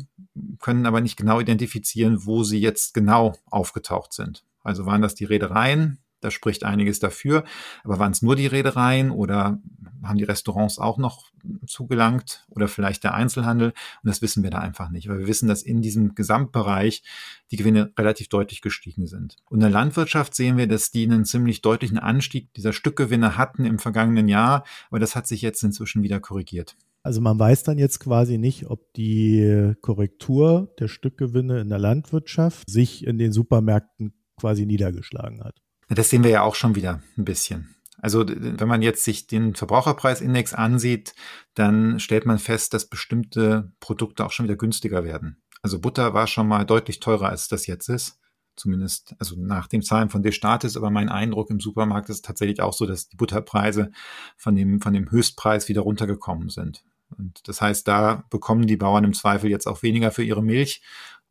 können 0.61 0.87
aber 0.87 1.00
nicht 1.00 1.16
genau 1.16 1.40
identifizieren, 1.40 2.25
wo 2.25 2.42
sie 2.42 2.61
jetzt 2.61 2.94
genau 2.94 3.34
aufgetaucht 3.50 4.12
sind. 4.12 4.44
Also 4.62 4.87
waren 4.87 5.02
das 5.02 5.14
die 5.14 5.25
Reedereien, 5.25 5.99
da 6.20 6.30
spricht 6.30 6.64
einiges 6.64 6.99
dafür. 6.99 7.44
Aber 7.84 7.99
waren 7.99 8.12
es 8.12 8.23
nur 8.23 8.37
die 8.37 8.46
Reedereien 8.46 9.11
oder 9.11 9.58
haben 10.02 10.19
die 10.19 10.25
Restaurants 10.25 10.78
auch 10.78 10.99
noch 10.99 11.31
zugelangt 11.67 12.47
oder 12.50 12.69
vielleicht 12.69 13.05
der 13.05 13.14
Einzelhandel? 13.14 13.69
Und 13.69 14.09
das 14.09 14.23
wissen 14.23 14.43
wir 14.43 14.50
da 14.50 14.59
einfach 14.59 14.90
nicht, 14.90 15.09
weil 15.09 15.19
wir 15.19 15.26
wissen, 15.26 15.49
dass 15.49 15.62
in 15.62 15.83
diesem 15.83 16.14
Gesamtbereich 16.14 17.02
die 17.50 17.57
Gewinne 17.57 17.93
relativ 17.99 18.28
deutlich 18.28 18.62
gestiegen 18.62 19.07
sind. 19.07 19.37
Und 19.47 19.59
in 19.59 19.62
der 19.62 19.71
Landwirtschaft 19.71 20.35
sehen 20.35 20.57
wir, 20.57 20.67
dass 20.67 20.90
die 20.90 21.05
einen 21.05 21.25
ziemlich 21.25 21.62
deutlichen 21.62 21.99
Anstieg 21.99 22.52
dieser 22.55 22.73
Stückgewinne 22.73 23.37
hatten 23.37 23.64
im 23.64 23.78
vergangenen 23.78 24.28
Jahr, 24.28 24.64
aber 24.90 24.99
das 24.99 25.17
hat 25.17 25.26
sich 25.26 25.43
jetzt 25.43 25.62
inzwischen 25.62 26.02
wieder 26.02 26.21
korrigiert. 26.21 26.76
Also 27.02 27.21
man 27.21 27.38
weiß 27.38 27.62
dann 27.62 27.78
jetzt 27.78 28.00
quasi 28.00 28.38
nicht, 28.38 28.67
ob 28.67 28.93
die 28.95 29.73
Korrektur 29.81 30.75
der 30.78 30.88
Stückgewinne 30.88 31.61
in 31.61 31.69
der 31.69 31.78
Landwirtschaft 31.78 32.69
sich 32.69 33.07
in 33.07 33.19
den 33.19 33.33
Supermärkten 33.33 34.12
quasi 34.37 34.67
niedergeschlagen 34.67 35.43
hat. 35.43 35.62
Das 35.88 36.11
sehen 36.11 36.23
wir 36.23 36.31
ja 36.31 36.43
auch 36.43 36.55
schon 36.55 36.75
wieder 36.75 37.00
ein 37.17 37.25
bisschen. 37.25 37.75
Also 38.00 38.25
wenn 38.26 38.69
man 38.69 38.83
jetzt 38.83 39.05
sich 39.05 39.26
den 39.26 39.55
Verbraucherpreisindex 39.55 40.55
ansieht, 40.55 41.14
dann 41.55 41.99
stellt 42.00 42.26
man 42.26 42.38
fest, 42.38 42.75
dass 42.75 42.88
bestimmte 42.88 43.73
Produkte 43.81 44.25
auch 44.25 44.31
schon 44.31 44.45
wieder 44.45 44.57
günstiger 44.57 45.05
werden. 45.05 45.43
Also 45.62 45.81
Butter 45.81 46.14
war 46.14 46.26
schon 46.26 46.47
mal 46.47 46.64
deutlich 46.64 47.00
teurer, 47.00 47.28
als 47.28 47.49
das 47.49 47.67
jetzt 47.67 47.88
ist. 47.88 48.21
Zumindest, 48.55 49.14
also 49.19 49.37
nach 49.38 49.69
den 49.69 49.83
Zahlen 49.83 50.11
von 50.11 50.23
Destatis, 50.23 50.76
aber 50.76 50.90
mein 50.90 51.09
Eindruck 51.09 51.50
im 51.50 51.61
Supermarkt 51.61 52.09
ist 52.09 52.25
tatsächlich 52.25 52.61
auch 52.61 52.73
so, 52.73 52.87
dass 52.87 53.09
die 53.09 53.17
Butterpreise 53.17 53.93
von 54.37 54.57
dem, 54.57 54.81
von 54.81 54.93
dem 54.93 55.11
Höchstpreis 55.11 55.69
wieder 55.69 55.83
runtergekommen 55.83 56.49
sind. 56.49 56.85
Und 57.17 57.47
das 57.47 57.61
heißt, 57.61 57.87
da 57.87 58.25
bekommen 58.31 58.67
die 58.67 58.76
Bauern 58.76 59.05
im 59.05 59.14
Zweifel 59.14 59.49
jetzt 59.49 59.67
auch 59.67 59.83
weniger 59.83 60.11
für 60.11 60.25
ihre 60.25 60.43
Milch 60.43 60.83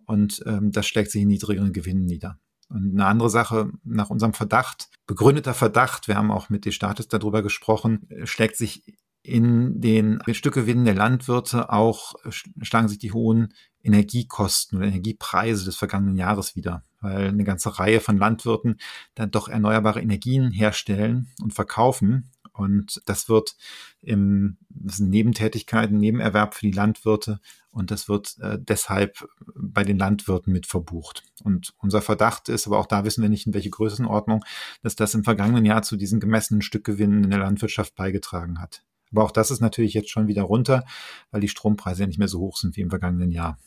und 0.05 0.41
ähm, 0.45 0.71
das 0.71 0.87
schlägt 0.87 1.11
sich 1.11 1.21
in 1.21 1.27
niedrigeren 1.27 1.73
Gewinnen 1.73 2.05
nieder. 2.05 2.39
Und 2.69 2.93
eine 2.93 3.05
andere 3.05 3.29
Sache, 3.29 3.71
nach 3.83 4.09
unserem 4.09 4.33
Verdacht, 4.33 4.89
begründeter 5.05 5.53
Verdacht, 5.53 6.07
wir 6.07 6.15
haben 6.15 6.31
auch 6.31 6.49
mit 6.49 6.65
Destatis 6.65 7.07
darüber 7.07 7.41
gesprochen, 7.41 8.07
schlägt 8.25 8.57
sich 8.57 8.83
in 9.27 9.81
den 9.81 10.19
Stückgewinnen 10.31 10.85
der 10.85 10.95
Landwirte 10.95 11.71
auch, 11.71 12.15
schlagen 12.61 12.87
sich 12.87 12.97
die 12.97 13.11
hohen 13.11 13.53
Energiekosten 13.83 14.77
oder 14.77 14.87
Energiepreise 14.87 15.65
des 15.65 15.75
vergangenen 15.75 16.15
Jahres 16.15 16.55
wieder, 16.55 16.83
weil 17.01 17.27
eine 17.27 17.43
ganze 17.43 17.77
Reihe 17.77 17.99
von 17.99 18.17
Landwirten 18.17 18.77
dann 19.15 19.31
doch 19.31 19.49
erneuerbare 19.49 20.01
Energien 20.01 20.51
herstellen 20.51 21.27
und 21.41 21.53
verkaufen. 21.53 22.31
Und 22.57 23.01
das 23.05 23.29
wird 23.29 23.55
im 24.01 24.57
das 24.69 24.97
sind 24.97 25.09
Nebentätigkeiten, 25.09 25.97
Nebenerwerb 25.97 26.55
für 26.55 26.65
die 26.65 26.71
Landwirte 26.71 27.39
und 27.71 27.91
das 27.91 28.09
wird 28.09 28.37
äh, 28.39 28.57
deshalb 28.59 29.27
bei 29.55 29.83
den 29.83 29.97
Landwirten 29.97 30.51
mit 30.51 30.65
verbucht. 30.65 31.23
Und 31.43 31.73
unser 31.77 32.01
Verdacht 32.01 32.49
ist, 32.49 32.67
aber 32.67 32.79
auch 32.79 32.87
da 32.87 33.05
wissen 33.05 33.21
wir 33.21 33.29
nicht, 33.29 33.45
in 33.45 33.53
welche 33.53 33.69
Größenordnung, 33.69 34.43
dass 34.81 34.95
das 34.95 35.13
im 35.13 35.23
vergangenen 35.23 35.65
Jahr 35.65 35.83
zu 35.83 35.95
diesen 35.95 36.19
gemessenen 36.19 36.61
Stückgewinnen 36.61 37.23
in 37.23 37.29
der 37.29 37.39
Landwirtschaft 37.39 37.95
beigetragen 37.95 38.59
hat. 38.59 38.83
Aber 39.11 39.23
auch 39.23 39.31
das 39.31 39.51
ist 39.51 39.61
natürlich 39.61 39.93
jetzt 39.93 40.09
schon 40.09 40.27
wieder 40.27 40.43
runter, 40.43 40.85
weil 41.31 41.41
die 41.41 41.47
Strompreise 41.47 42.01
ja 42.01 42.07
nicht 42.07 42.19
mehr 42.19 42.27
so 42.27 42.39
hoch 42.39 42.57
sind 42.57 42.75
wie 42.75 42.81
im 42.81 42.89
vergangenen 42.89 43.31
Jahr. 43.31 43.57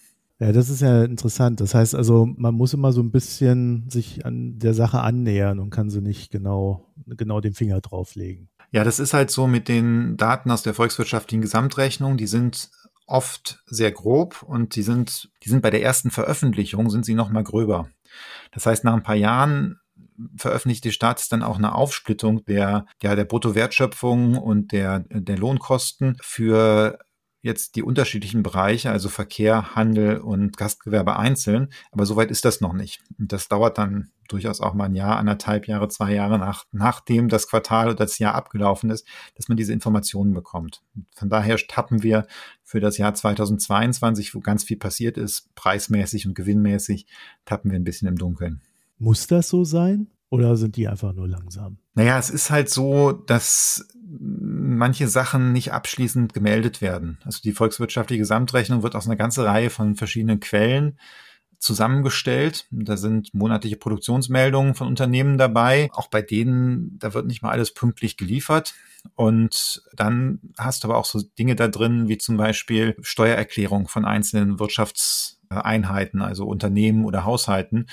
Ja, 0.40 0.52
das 0.52 0.70
ist 0.70 0.80
ja 0.80 1.04
interessant. 1.04 1.60
Das 1.60 1.74
heißt 1.74 1.94
also, 1.94 2.26
man 2.26 2.54
muss 2.54 2.72
immer 2.72 2.92
so 2.92 3.02
ein 3.02 3.10
bisschen 3.10 3.88
sich 3.90 4.24
an 4.24 4.58
der 4.58 4.72
Sache 4.72 5.00
annähern 5.00 5.58
und 5.58 5.70
kann 5.70 5.90
so 5.90 6.00
nicht 6.00 6.30
genau, 6.30 6.86
genau 7.06 7.40
den 7.40 7.52
Finger 7.52 7.80
drauflegen. 7.80 8.48
Ja, 8.72 8.84
das 8.84 8.98
ist 8.98 9.14
halt 9.14 9.30
so 9.30 9.46
mit 9.46 9.68
den 9.68 10.16
Daten 10.16 10.50
aus 10.50 10.62
der 10.62 10.74
volkswirtschaftlichen 10.74 11.42
Gesamtrechnung. 11.42 12.16
Die 12.16 12.28
sind 12.28 12.70
oft 13.06 13.62
sehr 13.66 13.90
grob 13.90 14.42
und 14.42 14.76
die 14.76 14.82
sind, 14.82 15.30
die 15.42 15.48
sind 15.48 15.62
bei 15.62 15.70
der 15.70 15.82
ersten 15.82 16.10
Veröffentlichung 16.10 16.90
sind 16.90 17.04
sie 17.04 17.14
noch 17.14 17.30
mal 17.30 17.42
gröber. 17.42 17.90
Das 18.52 18.66
heißt, 18.66 18.84
nach 18.84 18.94
ein 18.94 19.02
paar 19.02 19.16
Jahren 19.16 19.80
veröffentlicht 20.36 20.84
die 20.84 20.92
Staat 20.92 21.30
dann 21.32 21.42
auch 21.42 21.58
eine 21.58 21.74
Aufsplittung 21.74 22.44
der, 22.44 22.86
ja, 23.02 23.16
der 23.16 23.24
Bruttowertschöpfung 23.24 24.36
und 24.36 24.72
der, 24.72 25.00
der 25.08 25.38
Lohnkosten 25.38 26.16
für 26.20 26.98
jetzt 27.42 27.76
die 27.76 27.82
unterschiedlichen 27.82 28.42
Bereiche, 28.42 28.90
also 28.90 29.08
Verkehr, 29.08 29.74
Handel 29.74 30.18
und 30.18 30.56
Gastgewerbe 30.56 31.16
einzeln. 31.16 31.68
Aber 31.90 32.06
soweit 32.06 32.30
ist 32.30 32.44
das 32.44 32.60
noch 32.60 32.72
nicht. 32.72 33.00
Das 33.18 33.48
dauert 33.48 33.78
dann 33.78 34.10
durchaus 34.28 34.60
auch 34.60 34.74
mal 34.74 34.84
ein 34.84 34.94
Jahr, 34.94 35.16
anderthalb 35.16 35.66
Jahre, 35.66 35.88
zwei 35.88 36.14
Jahre 36.14 36.38
nach, 36.38 36.64
nachdem 36.70 37.28
das 37.28 37.48
Quartal 37.48 37.86
oder 37.86 37.96
das 37.96 38.18
Jahr 38.18 38.34
abgelaufen 38.34 38.90
ist, 38.90 39.06
dass 39.34 39.48
man 39.48 39.56
diese 39.56 39.72
Informationen 39.72 40.34
bekommt. 40.34 40.82
Von 41.14 41.28
daher 41.28 41.56
tappen 41.56 42.02
wir 42.02 42.26
für 42.62 42.80
das 42.80 42.98
Jahr 42.98 43.14
2022, 43.14 44.34
wo 44.34 44.40
ganz 44.40 44.64
viel 44.64 44.76
passiert 44.76 45.18
ist, 45.18 45.52
preismäßig 45.54 46.26
und 46.26 46.34
gewinnmäßig, 46.34 47.06
tappen 47.44 47.70
wir 47.70 47.78
ein 47.78 47.84
bisschen 47.84 48.08
im 48.08 48.16
Dunkeln. 48.16 48.60
Muss 48.98 49.26
das 49.26 49.48
so 49.48 49.64
sein? 49.64 50.08
Oder 50.30 50.56
sind 50.56 50.76
die 50.76 50.88
einfach 50.88 51.12
nur 51.12 51.28
langsam? 51.28 51.78
Naja, 51.94 52.18
es 52.18 52.30
ist 52.30 52.50
halt 52.50 52.70
so, 52.70 53.12
dass 53.12 53.88
manche 54.18 55.08
Sachen 55.08 55.52
nicht 55.52 55.72
abschließend 55.72 56.32
gemeldet 56.32 56.80
werden. 56.80 57.18
Also 57.24 57.40
die 57.42 57.52
volkswirtschaftliche 57.52 58.20
Gesamtrechnung 58.20 58.82
wird 58.82 58.94
aus 58.94 59.06
einer 59.06 59.16
ganzen 59.16 59.44
Reihe 59.44 59.70
von 59.70 59.96
verschiedenen 59.96 60.38
Quellen 60.38 60.98
zusammengestellt. 61.58 62.66
Da 62.70 62.96
sind 62.96 63.34
monatliche 63.34 63.76
Produktionsmeldungen 63.76 64.74
von 64.74 64.86
Unternehmen 64.86 65.36
dabei. 65.36 65.90
Auch 65.92 66.08
bei 66.08 66.22
denen, 66.22 66.98
da 66.98 67.12
wird 67.12 67.26
nicht 67.26 67.42
mal 67.42 67.50
alles 67.50 67.74
pünktlich 67.74 68.16
geliefert. 68.16 68.74
Und 69.14 69.82
dann 69.94 70.40
hast 70.58 70.84
du 70.84 70.88
aber 70.88 70.96
auch 70.96 71.04
so 71.04 71.20
Dinge 71.38 71.56
da 71.56 71.68
drin, 71.68 72.08
wie 72.08 72.18
zum 72.18 72.36
Beispiel 72.36 72.96
Steuererklärung 73.02 73.88
von 73.88 74.04
einzelnen 74.04 74.58
Wirtschaftseinheiten, 75.50 76.22
also 76.22 76.46
Unternehmen 76.46 77.04
oder 77.04 77.24
Haushalten. 77.24 77.86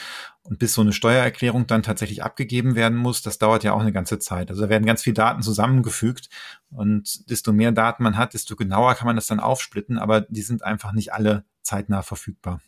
Und 0.43 0.59
bis 0.59 0.73
so 0.73 0.81
eine 0.81 0.93
Steuererklärung 0.93 1.67
dann 1.67 1.83
tatsächlich 1.83 2.23
abgegeben 2.23 2.75
werden 2.75 2.97
muss, 2.97 3.21
das 3.21 3.37
dauert 3.37 3.63
ja 3.63 3.73
auch 3.73 3.81
eine 3.81 3.91
ganze 3.91 4.19
Zeit. 4.19 4.49
Also 4.49 4.61
da 4.61 4.69
werden 4.69 4.85
ganz 4.85 5.03
viele 5.03 5.15
Daten 5.15 5.41
zusammengefügt. 5.41 6.29
Und 6.69 7.29
desto 7.29 7.51
mehr 7.51 7.71
Daten 7.71 8.03
man 8.03 8.17
hat, 8.17 8.33
desto 8.33 8.55
genauer 8.55 8.95
kann 8.95 9.07
man 9.07 9.15
das 9.15 9.27
dann 9.27 9.39
aufsplitten. 9.39 9.97
Aber 9.97 10.21
die 10.21 10.41
sind 10.41 10.63
einfach 10.63 10.93
nicht 10.93 11.13
alle 11.13 11.43
zeitnah 11.63 12.01
verfügbar. 12.01 12.61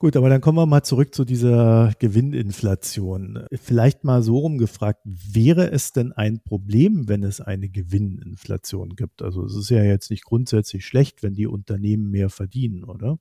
Gut, 0.00 0.16
aber 0.16 0.28
dann 0.28 0.42
kommen 0.42 0.58
wir 0.58 0.66
mal 0.66 0.82
zurück 0.82 1.14
zu 1.14 1.24
dieser 1.24 1.94
Gewinninflation. 1.98 3.46
Vielleicht 3.52 4.04
mal 4.04 4.22
so 4.22 4.38
rumgefragt, 4.38 5.00
wäre 5.04 5.70
es 5.70 5.92
denn 5.92 6.12
ein 6.12 6.40
Problem, 6.40 7.08
wenn 7.08 7.22
es 7.22 7.40
eine 7.40 7.70
Gewinninflation 7.70 8.96
gibt? 8.96 9.22
Also 9.22 9.46
es 9.46 9.54
ist 9.54 9.70
ja 9.70 9.82
jetzt 9.82 10.10
nicht 10.10 10.24
grundsätzlich 10.24 10.84
schlecht, 10.84 11.22
wenn 11.22 11.34
die 11.34 11.46
Unternehmen 11.46 12.10
mehr 12.10 12.28
verdienen, 12.28 12.84
oder? 12.84 13.18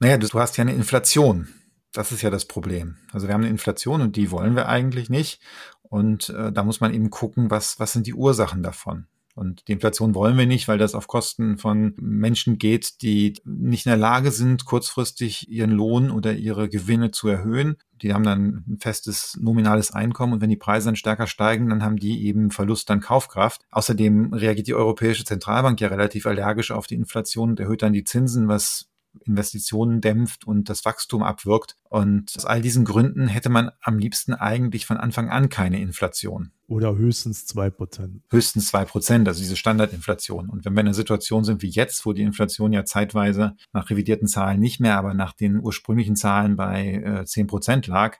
Naja, 0.00 0.16
du 0.16 0.26
hast 0.32 0.56
ja 0.56 0.62
eine 0.62 0.74
Inflation. 0.74 1.48
Das 1.92 2.10
ist 2.10 2.22
ja 2.22 2.30
das 2.30 2.46
Problem. 2.46 2.96
Also 3.12 3.26
wir 3.26 3.34
haben 3.34 3.42
eine 3.42 3.50
Inflation 3.50 4.00
und 4.00 4.16
die 4.16 4.30
wollen 4.30 4.56
wir 4.56 4.68
eigentlich 4.68 5.10
nicht. 5.10 5.40
Und 5.82 6.30
äh, 6.30 6.50
da 6.52 6.62
muss 6.64 6.80
man 6.80 6.94
eben 6.94 7.10
gucken, 7.10 7.50
was, 7.50 7.78
was 7.78 7.92
sind 7.92 8.06
die 8.06 8.14
Ursachen 8.14 8.62
davon. 8.62 9.06
Und 9.34 9.68
die 9.68 9.72
Inflation 9.72 10.14
wollen 10.14 10.36
wir 10.38 10.46
nicht, 10.46 10.68
weil 10.68 10.78
das 10.78 10.94
auf 10.94 11.06
Kosten 11.06 11.56
von 11.56 11.94
Menschen 11.98 12.58
geht, 12.58 13.02
die 13.02 13.34
nicht 13.44 13.86
in 13.86 13.90
der 13.90 13.98
Lage 13.98 14.32
sind, 14.32 14.64
kurzfristig 14.64 15.48
ihren 15.48 15.70
Lohn 15.70 16.10
oder 16.10 16.34
ihre 16.34 16.68
Gewinne 16.68 17.10
zu 17.10 17.28
erhöhen. 17.28 17.76
Die 18.02 18.12
haben 18.12 18.24
dann 18.24 18.64
ein 18.68 18.78
festes 18.80 19.36
nominales 19.40 19.92
Einkommen 19.92 20.32
und 20.32 20.40
wenn 20.40 20.50
die 20.50 20.56
Preise 20.56 20.86
dann 20.86 20.96
stärker 20.96 21.26
steigen, 21.26 21.68
dann 21.68 21.82
haben 21.82 21.96
die 21.96 22.26
eben 22.26 22.50
Verlust 22.50 22.90
an 22.90 23.00
Kaufkraft. 23.00 23.62
Außerdem 23.70 24.32
reagiert 24.32 24.66
die 24.66 24.74
Europäische 24.74 25.24
Zentralbank 25.24 25.80
ja 25.80 25.88
relativ 25.88 26.26
allergisch 26.26 26.70
auf 26.70 26.86
die 26.86 26.96
Inflation 26.96 27.50
und 27.50 27.60
erhöht 27.60 27.82
dann 27.82 27.92
die 27.92 28.04
Zinsen, 28.04 28.48
was 28.48 28.89
Investitionen 29.24 30.00
dämpft 30.00 30.46
und 30.46 30.68
das 30.68 30.84
Wachstum 30.84 31.22
abwirkt. 31.22 31.76
Und 31.88 32.32
aus 32.36 32.44
all 32.44 32.62
diesen 32.62 32.84
Gründen 32.84 33.28
hätte 33.28 33.48
man 33.48 33.70
am 33.82 33.98
liebsten 33.98 34.34
eigentlich 34.34 34.86
von 34.86 34.96
Anfang 34.96 35.28
an 35.28 35.48
keine 35.48 35.80
Inflation. 35.80 36.52
Oder 36.68 36.96
höchstens 36.96 37.46
zwei 37.46 37.70
Prozent. 37.70 38.22
Höchstens 38.30 38.68
zwei 38.68 38.84
Prozent, 38.84 39.26
also 39.26 39.40
diese 39.40 39.56
Standardinflation. 39.56 40.48
Und 40.48 40.64
wenn 40.64 40.74
wir 40.74 40.80
in 40.80 40.86
einer 40.86 40.94
Situation 40.94 41.44
sind 41.44 41.62
wie 41.62 41.68
jetzt, 41.68 42.06
wo 42.06 42.12
die 42.12 42.22
Inflation 42.22 42.72
ja 42.72 42.84
zeitweise 42.84 43.56
nach 43.72 43.90
revidierten 43.90 44.28
Zahlen 44.28 44.60
nicht 44.60 44.80
mehr, 44.80 44.96
aber 44.96 45.14
nach 45.14 45.32
den 45.32 45.60
ursprünglichen 45.60 46.16
Zahlen 46.16 46.56
bei 46.56 47.24
zehn 47.26 47.46
äh, 47.46 47.48
Prozent 47.48 47.86
lag, 47.88 48.18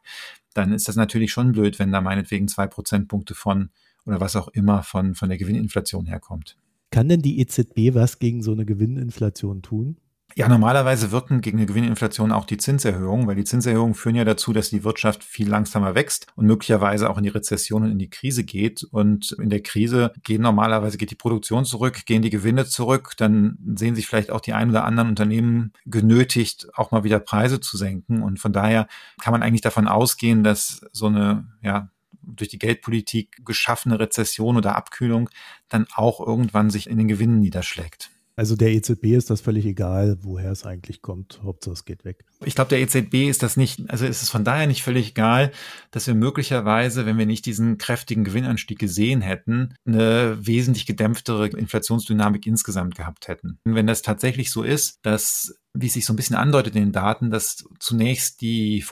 dann 0.55 0.73
ist 0.73 0.89
das 0.89 0.97
natürlich 0.97 1.33
schon 1.33 1.53
blöd, 1.53 1.79
wenn 1.79 1.93
da 1.93 2.01
meinetwegen 2.01 2.49
zwei 2.49 2.67
Prozentpunkte 2.67 3.35
von 3.35 3.71
oder 4.07 4.21
was 4.21 4.35
auch 4.35 4.49
immer 4.49 4.83
von, 4.83 5.15
von 5.15 5.29
der 5.29 5.39
Gewinninflation 5.39 6.07
herkommt. 6.07 6.57
Kann 6.91 7.09
denn 7.09 7.23
die 7.23 7.39
EZB 7.39 7.95
was 7.95 8.19
gegen 8.19 8.43
so 8.43 8.53
eine 8.53 8.65
Gewinninflation 8.65 9.63
tun? 9.63 9.99
Ja, 10.37 10.49
normalerweise 10.49 11.11
wirken 11.11 11.41
gegen 11.41 11.59
eine 11.59 11.67
Gewinninflation 11.67 12.31
auch 12.33 12.45
die 12.45 12.57
Zinserhöhungen, 12.57 13.27
weil 13.27 13.35
die 13.35 13.45
Zinserhöhungen 13.45 13.95
führen 13.95 14.15
ja 14.15 14.25
dazu, 14.25 14.53
dass 14.53 14.71
die 14.71 14.85
Wirtschaft 14.85 15.25
viel 15.25 15.49
langsamer 15.49 15.95
wächst 15.95 16.29
und 16.37 16.47
möglicherweise 16.47 17.11
auch 17.11 17.19
in 17.19 17.25
die 17.25 17.31
Rezession 17.31 17.83
und 17.83 17.91
in 17.91 17.99
die 17.99 18.11
Krise 18.11 18.45
geht. 18.45 18.85
Und 18.85 19.33
in 19.33 19.51
der 19.51 19.63
Krise 19.63 20.13
gehen 20.23 20.43
normalerweise 20.43 20.99
geht 20.99 21.11
die 21.11 21.17
Produktion 21.17 21.65
zurück, 21.65 22.07
gehen 22.07 22.23
die 22.23 22.31
Gewinne 22.31 22.67
zurück, 22.67 23.15
dann 23.17 23.59
sehen 23.75 23.95
sich 23.95 24.07
vielleicht 24.07 24.31
auch 24.31 24.41
die 24.41 24.53
ein 24.53 24.71
oder 24.71 24.85
anderen 24.85 25.09
Unternehmen 25.09 25.73
genötigt, 25.87 26.69
auch 26.75 26.91
mal 26.91 27.05
wieder 27.05 27.19
Preise 27.19 27.61
zu 27.61 27.77
senken. 27.77 28.23
Und 28.23 28.39
von 28.39 28.53
daher 28.53 28.87
kann 29.21 29.33
man 29.33 29.43
eigentlich 29.43 29.63
davon 29.63 29.89
ausgehen, 29.89 30.45
dass 30.45 30.81
so 30.93 31.07
eine, 31.07 31.49
ja, 31.63 31.91
durch 32.23 32.51
die 32.51 32.59
Geldpolitik 32.59 33.45
geschaffene 33.45 33.99
Rezession 33.99 34.57
oder 34.57 34.77
Abkühlung 34.77 35.31
dann 35.69 35.87
auch 35.95 36.25
irgendwann 36.25 36.71
sich 36.71 36.89
in 36.89 36.99
den 36.99 37.09
Gewinnen 37.09 37.41
niederschlägt. 37.41 38.11
Also 38.41 38.57
der 38.57 38.71
EZB 38.71 39.05
ist 39.19 39.29
das 39.29 39.43
völlig 39.43 39.67
egal, 39.67 40.17
woher 40.23 40.51
es 40.51 40.65
eigentlich 40.65 41.03
kommt. 41.03 41.41
Hauptsache 41.43 41.75
es 41.75 41.85
geht 41.85 42.07
weg. 42.07 42.25
Ich 42.43 42.55
glaube, 42.55 42.71
der 42.71 42.81
EZB 42.81 43.29
ist 43.29 43.43
das 43.43 43.59
nicht, 43.59 43.91
also 43.91 44.07
ist 44.07 44.23
es 44.23 44.31
von 44.31 44.45
daher 44.45 44.67
nicht 44.67 44.83
völlig 44.83 45.11
egal, 45.11 45.53
dass 45.91 46.07
wir 46.07 46.15
möglicherweise, 46.15 47.05
wenn 47.05 47.19
wir 47.19 47.27
nicht 47.27 47.45
diesen 47.45 47.77
kräftigen 47.77 48.25
Gewinnanstieg 48.25 48.79
gesehen 48.79 49.21
hätten, 49.21 49.75
eine 49.85 50.39
wesentlich 50.41 50.87
gedämpftere 50.87 51.49
Inflationsdynamik 51.49 52.47
insgesamt 52.47 52.95
gehabt 52.95 53.29
hätten. 53.29 53.59
Und 53.65 53.75
wenn 53.75 53.87
das 53.87 54.01
tatsächlich 54.01 54.51
so 54.51 54.63
ist, 54.63 55.01
dass 55.03 55.61
wie 55.75 55.87
es 55.87 55.93
sich 55.93 56.07
so 56.07 56.15
ein 56.15 56.17
bisschen 56.17 56.37
andeutet 56.37 56.75
in 56.75 56.85
den 56.85 56.93
Daten, 56.93 57.31
dass 57.31 57.63
zunächst 57.79 58.41
die 58.41 58.83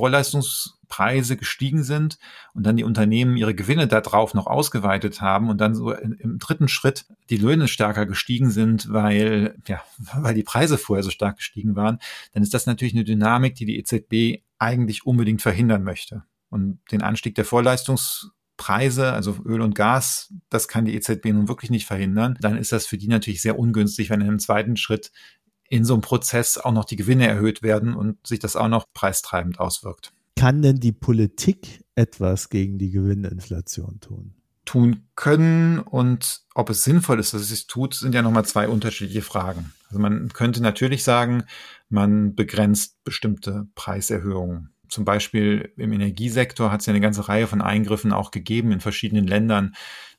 Vorleistungspreise 0.89 1.37
gestiegen 1.37 1.83
sind 1.83 2.19
und 2.55 2.65
dann 2.65 2.77
die 2.77 2.85
Unternehmen 2.85 3.37
ihre 3.37 3.55
Gewinne 3.55 3.87
darauf 3.87 4.35
noch 4.35 4.47
ausgeweitet 4.47 5.21
haben 5.21 5.49
und 5.49 5.61
dann 5.61 5.75
so 5.75 5.93
im 5.93 6.39
dritten 6.39 6.69
Schritt 6.69 7.07
die 7.31 7.37
Löhne 7.37 7.69
stärker 7.69 8.07
gestiegen 8.07 8.51
sind, 8.51 8.93
weil, 8.93 9.57
ja, 9.67 9.81
weil 10.17 10.35
die 10.35 10.43
Preise 10.43 10.79
vorher 10.79 11.03
so 11.03 11.11
stark 11.11 11.37
gestiegen 11.37 11.77
waren, 11.77 11.99
dann 12.33 12.43
ist 12.43 12.55
das 12.55 12.67
natürlich 12.67 12.95
eine 12.95 13.05
Dynamik, 13.05 13.55
die 13.55 13.67
die 13.67 13.79
EZB 13.79 14.43
eigentlich 14.59 15.07
unbedingt 15.07 15.43
verhindern 15.43 15.85
möchte. 15.85 16.25
Und 16.51 16.81
den 16.91 17.03
Anstieg 17.03 17.35
der 17.35 17.45
Vorleistungspreise, 17.45 19.13
also 19.13 19.37
Öl 19.45 19.61
und 19.61 19.75
Gas, 19.75 20.33
das 20.49 20.67
kann 20.67 20.87
die 20.87 20.95
EZB 20.95 21.27
nun 21.27 21.49
wirklich 21.49 21.71
nicht 21.71 21.87
verhindern. 21.87 22.39
Dann 22.41 22.57
ist 22.57 22.73
das 22.73 22.87
für 22.87 22.97
die 22.97 23.09
natürlich 23.09 23.43
sehr 23.43 23.59
ungünstig, 23.59 24.09
wenn 24.11 24.23
in 24.23 24.29
einem 24.29 24.39
zweiten 24.39 24.77
Schritt 24.77 25.13
in 25.71 25.85
so 25.85 25.93
einem 25.93 26.01
Prozess 26.01 26.57
auch 26.57 26.73
noch 26.73 26.87
die 26.87 26.97
Gewinne 26.97 27.29
erhöht 27.29 27.63
werden 27.63 27.95
und 27.95 28.27
sich 28.27 28.39
das 28.39 28.57
auch 28.57 28.69
noch 28.69 28.87
preistreibend 28.95 29.61
auswirkt. 29.61 30.15
Kann 30.39 30.63
denn 30.63 30.79
die 30.79 30.93
Politik 30.93 31.85
etwas 31.97 32.49
gegen 32.49 32.79
die 32.79 32.93
Gewinninflation 32.93 33.99
tun? 33.99 34.35
Tun 34.65 35.09
können 35.17 35.81
und 35.81 36.43
ob 36.55 36.71
es 36.71 36.85
sinnvoll 36.85 37.19
ist, 37.19 37.35
dass 37.35 37.41
es 37.41 37.49
sich 37.49 37.67
tut, 37.67 37.95
sind 37.95 38.15
ja 38.15 38.23
nochmal 38.23 38.45
zwei 38.45 38.69
unterschiedliche 38.69 39.23
Fragen. 39.23 39.73
Also 39.89 39.99
man 39.99 40.29
könnte 40.29 40.63
natürlich 40.63 41.03
sagen, 41.03 41.43
man 41.89 42.37
begrenzt 42.37 43.03
bestimmte 43.03 43.67
Preiserhöhungen. 43.75 44.75
Zum 44.89 45.05
Beispiel 45.05 45.73
im 45.77 45.93
Energiesektor 45.93 46.71
hat 46.71 46.81
es 46.81 46.87
ja 46.87 46.93
eine 46.93 47.01
ganze 47.01 47.29
Reihe 47.29 47.49
von 47.49 47.61
Eingriffen 47.61 48.13
auch 48.13 48.31
gegeben 48.31 48.71
in 48.71 48.79
verschiedenen 48.79 49.27
Ländern, 49.27 49.75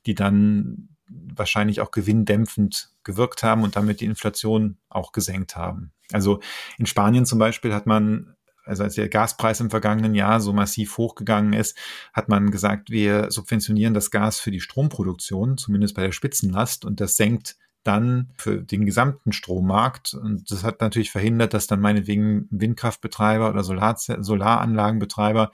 die 0.05 0.15
dann 0.15 0.89
wahrscheinlich 1.07 1.79
auch 1.79 1.91
gewinndämpfend 1.91 2.91
gewirkt 3.05 3.41
haben 3.43 3.63
und 3.63 3.77
damit 3.77 4.01
die 4.01 4.05
Inflation 4.05 4.79
auch 4.89 5.13
gesenkt 5.13 5.55
haben. 5.55 5.93
Also 6.11 6.41
in 6.77 6.87
Spanien 6.87 7.25
zum 7.25 7.39
Beispiel 7.39 7.73
hat 7.73 7.85
man 7.85 8.35
also 8.69 8.83
als 8.83 8.95
der 8.95 9.09
Gaspreis 9.09 9.59
im 9.59 9.69
vergangenen 9.69 10.15
Jahr 10.15 10.39
so 10.39 10.53
massiv 10.53 10.97
hochgegangen 10.97 11.53
ist, 11.53 11.77
hat 12.13 12.29
man 12.29 12.51
gesagt, 12.51 12.89
wir 12.89 13.31
subventionieren 13.31 13.93
das 13.93 14.11
Gas 14.11 14.39
für 14.39 14.51
die 14.51 14.61
Stromproduktion, 14.61 15.57
zumindest 15.57 15.95
bei 15.95 16.03
der 16.03 16.11
Spitzenlast, 16.11 16.85
und 16.85 17.01
das 17.01 17.17
senkt 17.17 17.57
dann 17.83 18.29
für 18.37 18.61
den 18.61 18.85
gesamten 18.85 19.31
Strommarkt. 19.31 20.13
Und 20.13 20.51
das 20.51 20.63
hat 20.63 20.81
natürlich 20.81 21.11
verhindert, 21.11 21.53
dass 21.53 21.67
dann 21.67 21.79
meinetwegen 21.79 22.47
Windkraftbetreiber 22.51 23.49
oder 23.49 23.63
Solar 23.63 23.95
Solaranlagenbetreiber, 23.97 25.51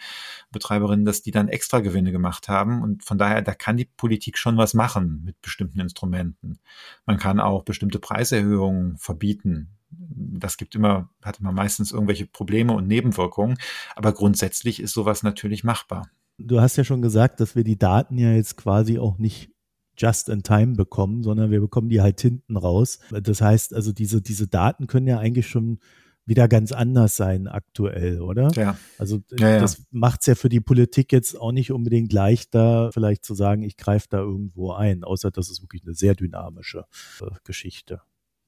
Betreiberinnen, 0.51 1.05
dass 1.05 1.21
die 1.21 1.31
dann 1.31 1.47
extra 1.47 1.79
Gewinne 1.79 2.11
gemacht 2.11 2.49
haben. 2.49 2.81
Und 2.81 3.03
von 3.03 3.17
daher, 3.17 3.41
da 3.41 3.53
kann 3.53 3.77
die 3.77 3.85
Politik 3.85 4.37
schon 4.37 4.57
was 4.57 4.73
machen 4.73 5.21
mit 5.23 5.39
bestimmten 5.41 5.79
Instrumenten. 5.79 6.59
Man 7.05 7.17
kann 7.17 7.39
auch 7.39 7.63
bestimmte 7.63 7.99
Preiserhöhungen 7.99 8.97
verbieten. 8.97 9.69
Das 9.89 10.57
gibt 10.57 10.75
immer, 10.75 11.09
hat 11.23 11.39
immer 11.39 11.51
meistens 11.51 11.91
irgendwelche 11.91 12.25
Probleme 12.25 12.73
und 12.73 12.87
Nebenwirkungen. 12.87 13.57
Aber 13.95 14.13
grundsätzlich 14.13 14.81
ist 14.81 14.93
sowas 14.93 15.23
natürlich 15.23 15.63
machbar. 15.63 16.09
Du 16.37 16.59
hast 16.59 16.75
ja 16.75 16.83
schon 16.83 17.01
gesagt, 17.01 17.39
dass 17.39 17.55
wir 17.55 17.63
die 17.63 17.77
Daten 17.77 18.17
ja 18.17 18.33
jetzt 18.33 18.57
quasi 18.57 18.99
auch 18.99 19.17
nicht 19.17 19.54
just 19.97 20.29
in 20.29 20.43
time 20.43 20.73
bekommen, 20.73 21.23
sondern 21.23 21.51
wir 21.51 21.61
bekommen 21.61 21.89
die 21.89 22.01
halt 22.01 22.19
hinten 22.21 22.57
raus. 22.57 22.99
Das 23.11 23.41
heißt, 23.41 23.73
also 23.73 23.91
diese, 23.91 24.21
diese 24.21 24.47
Daten 24.47 24.87
können 24.87 25.07
ja 25.07 25.19
eigentlich 25.19 25.47
schon 25.47 25.79
wieder 26.25 26.47
ganz 26.47 26.71
anders 26.71 27.15
sein 27.15 27.47
aktuell, 27.47 28.19
oder? 28.19 28.49
Ja. 28.55 28.77
Also 28.97 29.21
ja, 29.37 29.59
das 29.59 29.77
ja. 29.77 29.83
macht 29.91 30.21
es 30.21 30.27
ja 30.27 30.35
für 30.35 30.49
die 30.49 30.59
Politik 30.59 31.11
jetzt 31.11 31.39
auch 31.39 31.51
nicht 31.51 31.71
unbedingt 31.71 32.11
leichter, 32.13 32.91
vielleicht 32.91 33.23
zu 33.23 33.35
sagen, 33.35 33.61
ich 33.61 33.77
greife 33.77 34.07
da 34.09 34.19
irgendwo 34.19 34.71
ein, 34.73 35.03
außer 35.03 35.29
dass 35.31 35.49
es 35.49 35.61
wirklich 35.61 35.83
eine 35.83 35.93
sehr 35.93 36.15
dynamische 36.15 36.85
äh, 37.21 37.25
Geschichte. 37.43 38.01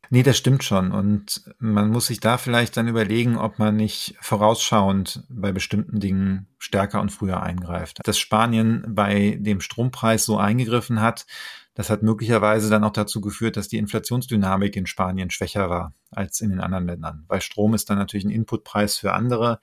Nee, 0.09 0.23
das 0.23 0.37
stimmt 0.37 0.63
schon. 0.63 0.91
Und 0.91 1.43
man 1.59 1.89
muss 1.89 2.07
sich 2.07 2.19
da 2.19 2.37
vielleicht 2.37 2.77
dann 2.77 2.87
überlegen, 2.87 3.37
ob 3.37 3.59
man 3.59 3.75
nicht 3.75 4.15
vorausschauend 4.21 5.23
bei 5.29 5.51
bestimmten 5.51 5.99
Dingen 5.99 6.47
stärker 6.57 7.01
und 7.01 7.11
früher 7.11 7.41
eingreift. 7.41 7.99
Dass 8.03 8.17
Spanien 8.17 8.85
bei 8.87 9.37
dem 9.39 9.61
Strompreis 9.61 10.25
so 10.25 10.37
eingegriffen 10.37 11.01
hat, 11.01 11.25
das 11.73 11.89
hat 11.89 12.01
möglicherweise 12.01 12.69
dann 12.69 12.83
auch 12.83 12.91
dazu 12.91 13.21
geführt, 13.21 13.55
dass 13.55 13.67
die 13.67 13.77
Inflationsdynamik 13.77 14.75
in 14.75 14.87
Spanien 14.87 15.29
schwächer 15.29 15.69
war 15.69 15.93
als 16.09 16.41
in 16.41 16.49
den 16.49 16.59
anderen 16.59 16.87
Ländern. 16.87 17.25
Weil 17.27 17.41
Strom 17.41 17.73
ist 17.73 17.89
dann 17.89 17.99
natürlich 17.99 18.25
ein 18.25 18.31
Inputpreis 18.31 18.97
für 18.97 19.13
andere 19.13 19.59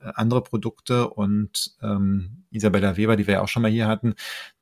äh, 0.00 0.12
andere 0.14 0.42
Produkte 0.42 1.08
und 1.08 1.74
ähm, 1.82 2.44
Isabella 2.50 2.96
Weber, 2.96 3.16
die 3.16 3.26
wir 3.26 3.34
ja 3.34 3.40
auch 3.40 3.48
schon 3.48 3.62
mal 3.62 3.70
hier 3.70 3.88
hatten, 3.88 4.14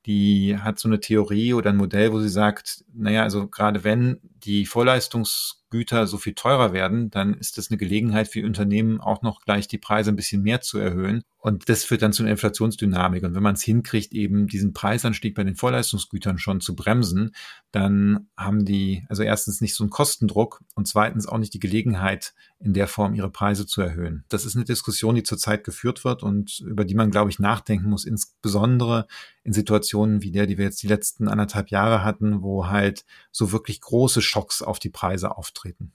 die 0.07 0.59
hat 0.59 0.79
so 0.79 0.89
eine 0.89 1.01
Theorie 1.01 1.55
oder 1.55 1.71
ein 1.71 1.77
Modell, 1.77 2.13
wo 2.13 2.21
sie 2.21 2.29
sagt, 2.29 2.85
naja, 2.93 3.23
also 3.23 3.47
gerade 3.47 3.85
wenn 3.85 4.19
die 4.45 4.67
Vorleistungsgüter 4.67 6.09
so 6.09 6.19
viel 6.19 6.35
teurer 6.35 6.73
werden, 6.73 7.11
dann 7.11 7.35
ist 7.35 7.57
das 7.57 7.71
eine 7.71 7.79
Gelegenheit 7.79 8.27
für 8.27 8.45
Unternehmen 8.45 9.01
auch 9.01 9.23
noch 9.23 9.43
gleich 9.43 9.69
die 9.69 9.79
Preise 9.79 10.11
ein 10.11 10.17
bisschen 10.17 10.43
mehr 10.43 10.61
zu 10.61 10.79
erhöhen. 10.79 11.23
Und 11.39 11.69
das 11.69 11.85
führt 11.85 12.03
dann 12.03 12.13
zu 12.13 12.25
einer 12.25 12.33
Inflationsdynamik. 12.33 13.23
Und 13.23 13.35
wenn 13.37 13.43
man 13.43 13.55
es 13.55 13.63
hinkriegt, 13.63 14.13
eben 14.13 14.49
diesen 14.49 14.73
Preisanstieg 14.73 15.37
bei 15.37 15.45
den 15.45 15.55
Vorleistungsgütern 15.55 16.39
schon 16.39 16.61
zu 16.61 16.75
bremsen, 16.75 17.35
dann 17.71 18.29
haben 18.37 18.65
die 18.65 19.05
also 19.09 19.23
erstens 19.23 19.61
nicht 19.61 19.77
so 19.77 19.85
einen 19.85 19.91
Kostendruck 19.91 20.63
und 20.75 20.89
zweitens 20.89 21.27
auch 21.27 21.39
nicht 21.39 21.55
die 21.55 21.61
Gelegenheit, 21.61 22.35
in 22.59 22.75
der 22.75 22.87
Form 22.87 23.15
ihre 23.15 23.31
Preise 23.31 23.67
zu 23.67 23.81
erhöhen. 23.83 24.25
Das 24.29 24.45
ist 24.45 24.55
eine 24.55 24.65
Diskussion, 24.65 25.15
die 25.15 25.23
zurzeit 25.23 25.65
geführt 25.65 26.05
wird 26.05 26.23
und 26.23 26.61
über 26.61 26.85
die 26.85 26.95
man, 26.95 27.11
glaube 27.11 27.31
ich, 27.31 27.39
nachdenken 27.39 27.91
muss, 27.91 28.05
insbesondere 28.05 29.07
in 29.45 29.53
Situationen 29.53 30.23
wie 30.23 30.31
der, 30.31 30.47
die 30.47 30.59
wir 30.59 30.65
jetzt 30.65 30.83
die 30.83 30.89
letzten 30.89 31.29
anderthalb 31.29 31.71
Jahre 31.71 32.05
hatten, 32.05 32.43
wo 32.43 32.69
halt 32.69 33.05
so 33.31 33.53
wirklich 33.53 33.81
große 33.81 34.23
Schocks 34.23 34.63
auf 34.63 34.79
die 34.79 34.91
Preise 34.91 35.37
auftreten. 35.37 35.93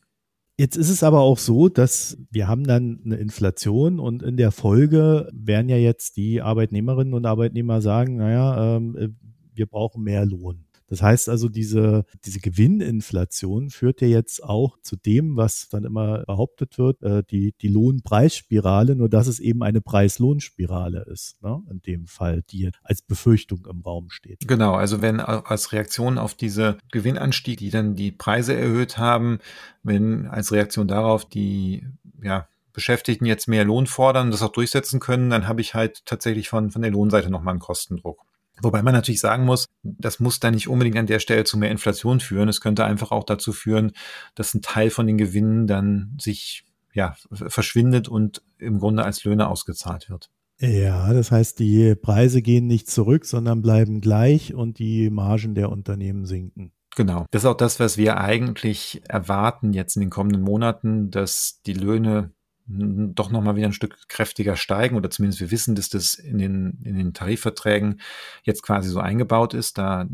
Jetzt 0.59 0.75
ist 0.75 0.89
es 0.89 1.03
aber 1.03 1.19
auch 1.19 1.37
so, 1.37 1.69
dass 1.69 2.17
wir 2.31 2.47
haben 2.47 2.63
dann 2.63 2.99
eine 3.05 3.17
Inflation 3.17 3.99
und 3.99 4.23
in 4.23 4.37
der 4.37 4.51
Folge 4.51 5.29
werden 5.31 5.69
ja 5.69 5.77
jetzt 5.77 6.17
die 6.17 6.41
Arbeitnehmerinnen 6.41 7.13
und 7.13 7.27
Arbeitnehmer 7.27 7.79
sagen, 7.81 8.17
naja, 8.17 8.77
ähm, 8.77 9.17
wir 9.53 9.67
brauchen 9.67 10.03
mehr 10.03 10.25
Lohn. 10.25 10.65
Das 10.87 11.01
heißt 11.01 11.29
also, 11.29 11.49
diese, 11.49 12.05
diese 12.25 12.39
Gewinninflation 12.39 13.69
führt 13.69 14.01
ja 14.01 14.07
jetzt 14.07 14.43
auch 14.43 14.79
zu 14.81 14.95
dem, 14.95 15.35
was 15.35 15.69
dann 15.69 15.83
immer 15.83 16.23
behauptet 16.25 16.77
wird, 16.77 17.01
äh, 17.03 17.23
die, 17.29 17.53
die 17.61 17.67
Lohnpreisspirale, 17.67 18.95
nur 18.95 19.09
dass 19.09 19.27
es 19.27 19.39
eben 19.39 19.63
eine 19.63 19.81
Preis-Lohn-Spirale 19.81 21.05
ist, 21.11 21.41
ne? 21.43 21.61
in 21.69 21.81
dem 21.81 22.07
Fall, 22.07 22.43
die 22.49 22.71
als 22.83 23.01
Befürchtung 23.01 23.67
im 23.69 23.81
Raum 23.81 24.09
steht. 24.09 24.47
Genau, 24.47 24.73
also 24.73 25.01
wenn 25.01 25.19
als 25.19 25.73
Reaktion 25.73 26.17
auf 26.17 26.33
diese 26.33 26.77
Gewinnanstieg, 26.91 27.59
die 27.59 27.69
dann 27.69 27.95
die 27.95 28.11
Preise 28.11 28.55
erhöht 28.55 28.97
haben, 28.97 29.39
wenn 29.83 30.27
als 30.27 30.51
Reaktion 30.51 30.87
darauf 30.87 31.25
die, 31.25 31.85
ja, 32.21 32.47
Beschäftigten 32.77 33.25
jetzt 33.25 33.47
mehr 33.47 33.65
Lohn 33.65 33.87
fordern, 33.87 34.29
das 34.29 34.43
auch 34.43 34.51
durchsetzen 34.51 34.99
können, 34.99 35.31
dann 35.31 35.47
habe 35.47 35.61
ich 35.61 35.73
halt 35.73 36.05
tatsächlich 36.05 36.47
von, 36.47 36.69
von 36.69 36.83
der 36.83 36.91
Lohnseite 36.91 37.31
nochmal 37.31 37.53
einen 37.53 37.59
Kostendruck. 37.59 38.21
Wobei 38.61 38.81
man 38.81 38.93
natürlich 38.93 39.19
sagen 39.19 39.45
muss, 39.45 39.65
das 39.83 40.19
muss 40.19 40.39
da 40.39 40.51
nicht 40.51 40.67
unbedingt 40.67 40.97
an 40.97 41.07
der 41.07 41.19
Stelle 41.19 41.43
zu 41.43 41.57
mehr 41.57 41.71
Inflation 41.71 42.19
führen. 42.19 42.49
Es 42.49 42.61
könnte 42.61 42.85
einfach 42.85 43.11
auch 43.11 43.23
dazu 43.23 43.53
führen, 43.53 43.91
dass 44.35 44.53
ein 44.53 44.61
Teil 44.61 44.89
von 44.89 45.07
den 45.07 45.17
Gewinnen 45.17 45.67
dann 45.67 46.17
sich 46.19 46.65
ja, 46.93 47.15
verschwindet 47.31 48.07
und 48.07 48.41
im 48.57 48.79
Grunde 48.79 49.03
als 49.05 49.23
Löhne 49.23 49.47
ausgezahlt 49.47 50.09
wird. 50.09 50.31
Ja, 50.59 51.13
das 51.13 51.31
heißt, 51.31 51.59
die 51.59 51.93
Preise 51.95 52.41
gehen 52.41 52.65
nicht 52.65 52.89
zurück, 52.89 53.25
sondern 53.25 53.61
bleiben 53.61 54.01
gleich 54.01 54.55
und 54.55 54.79
die 54.79 55.11
Margen 55.11 55.53
der 55.53 55.69
Unternehmen 55.69 56.25
sinken. 56.25 56.71
Genau. 56.95 57.27
Das 57.29 57.43
ist 57.43 57.45
auch 57.45 57.57
das, 57.57 57.79
was 57.79 57.97
wir 57.97 58.17
eigentlich 58.17 59.03
erwarten 59.07 59.73
jetzt 59.73 59.95
in 59.95 60.01
den 60.01 60.09
kommenden 60.09 60.41
Monaten, 60.41 61.11
dass 61.11 61.61
die 61.67 61.73
Löhne 61.73 62.31
doch 62.67 63.31
nochmal 63.31 63.55
wieder 63.55 63.67
ein 63.67 63.73
Stück 63.73 64.09
kräftiger 64.09 64.57
steigen 64.57 64.97
oder 64.97 65.09
zumindest 65.09 65.39
wir 65.39 65.51
wissen, 65.51 65.75
dass 65.75 65.89
das 65.89 66.15
in 66.15 66.37
den, 66.37 66.79
in 66.83 66.97
den 66.97 67.13
Tarifverträgen 67.13 68.01
jetzt 68.43 68.61
quasi 68.61 68.89
so 68.89 68.99
eingebaut 68.99 69.53
ist. 69.53 69.77
Da 69.77 70.05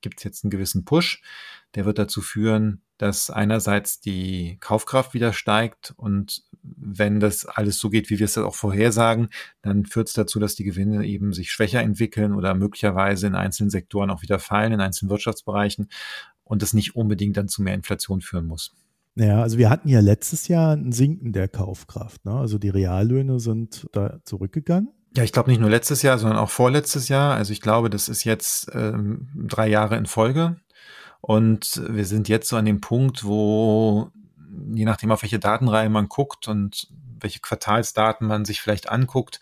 gibt 0.00 0.18
es 0.18 0.24
jetzt 0.24 0.44
einen 0.44 0.50
gewissen 0.50 0.84
Push. 0.84 1.22
Der 1.76 1.84
wird 1.84 1.98
dazu 1.98 2.20
führen, 2.20 2.82
dass 2.98 3.30
einerseits 3.30 4.00
die 4.00 4.58
Kaufkraft 4.60 5.14
wieder 5.14 5.32
steigt 5.32 5.94
und 5.96 6.42
wenn 6.62 7.20
das 7.20 7.46
alles 7.46 7.78
so 7.78 7.90
geht, 7.90 8.10
wie 8.10 8.18
wir 8.18 8.26
es 8.26 8.36
auch 8.36 8.56
vorhersagen, 8.56 9.28
dann 9.62 9.86
führt 9.86 10.08
es 10.08 10.14
dazu, 10.14 10.40
dass 10.40 10.56
die 10.56 10.64
Gewinne 10.64 11.06
eben 11.06 11.32
sich 11.32 11.52
schwächer 11.52 11.80
entwickeln 11.80 12.34
oder 12.34 12.54
möglicherweise 12.54 13.28
in 13.28 13.36
einzelnen 13.36 13.70
Sektoren 13.70 14.10
auch 14.10 14.22
wieder 14.22 14.40
fallen, 14.40 14.72
in 14.72 14.80
einzelnen 14.80 15.10
Wirtschaftsbereichen 15.10 15.88
und 16.42 16.60
das 16.60 16.74
nicht 16.74 16.96
unbedingt 16.96 17.36
dann 17.36 17.48
zu 17.48 17.62
mehr 17.62 17.74
Inflation 17.74 18.20
führen 18.20 18.46
muss. 18.46 18.74
Ja, 19.16 19.42
also 19.42 19.58
wir 19.58 19.70
hatten 19.70 19.88
ja 19.88 20.00
letztes 20.00 20.48
Jahr 20.48 20.74
ein 20.76 20.92
Sinken 20.92 21.32
der 21.32 21.48
Kaufkraft. 21.48 22.24
Ne? 22.24 22.32
Also 22.32 22.58
die 22.58 22.68
Reallöhne 22.68 23.40
sind 23.40 23.86
da 23.92 24.20
zurückgegangen. 24.24 24.90
Ja, 25.16 25.24
ich 25.24 25.32
glaube 25.32 25.50
nicht 25.50 25.60
nur 25.60 25.70
letztes 25.70 26.02
Jahr, 26.02 26.18
sondern 26.18 26.38
auch 26.38 26.50
vorletztes 26.50 27.08
Jahr. 27.08 27.34
Also 27.34 27.52
ich 27.52 27.60
glaube, 27.60 27.90
das 27.90 28.08
ist 28.08 28.24
jetzt 28.24 28.70
ähm, 28.72 29.28
drei 29.34 29.68
Jahre 29.68 29.96
in 29.96 30.06
Folge. 30.06 30.56
Und 31.20 31.82
wir 31.88 32.06
sind 32.06 32.28
jetzt 32.28 32.48
so 32.48 32.56
an 32.56 32.64
dem 32.64 32.80
Punkt, 32.80 33.24
wo 33.24 34.10
je 34.72 34.84
nachdem, 34.84 35.10
auf 35.10 35.22
welche 35.22 35.38
Datenreihe 35.38 35.90
man 35.90 36.08
guckt 36.08 36.48
und 36.48 36.88
welche 37.20 37.40
Quartalsdaten 37.40 38.26
man 38.26 38.44
sich 38.44 38.60
vielleicht 38.60 38.88
anguckt, 38.88 39.40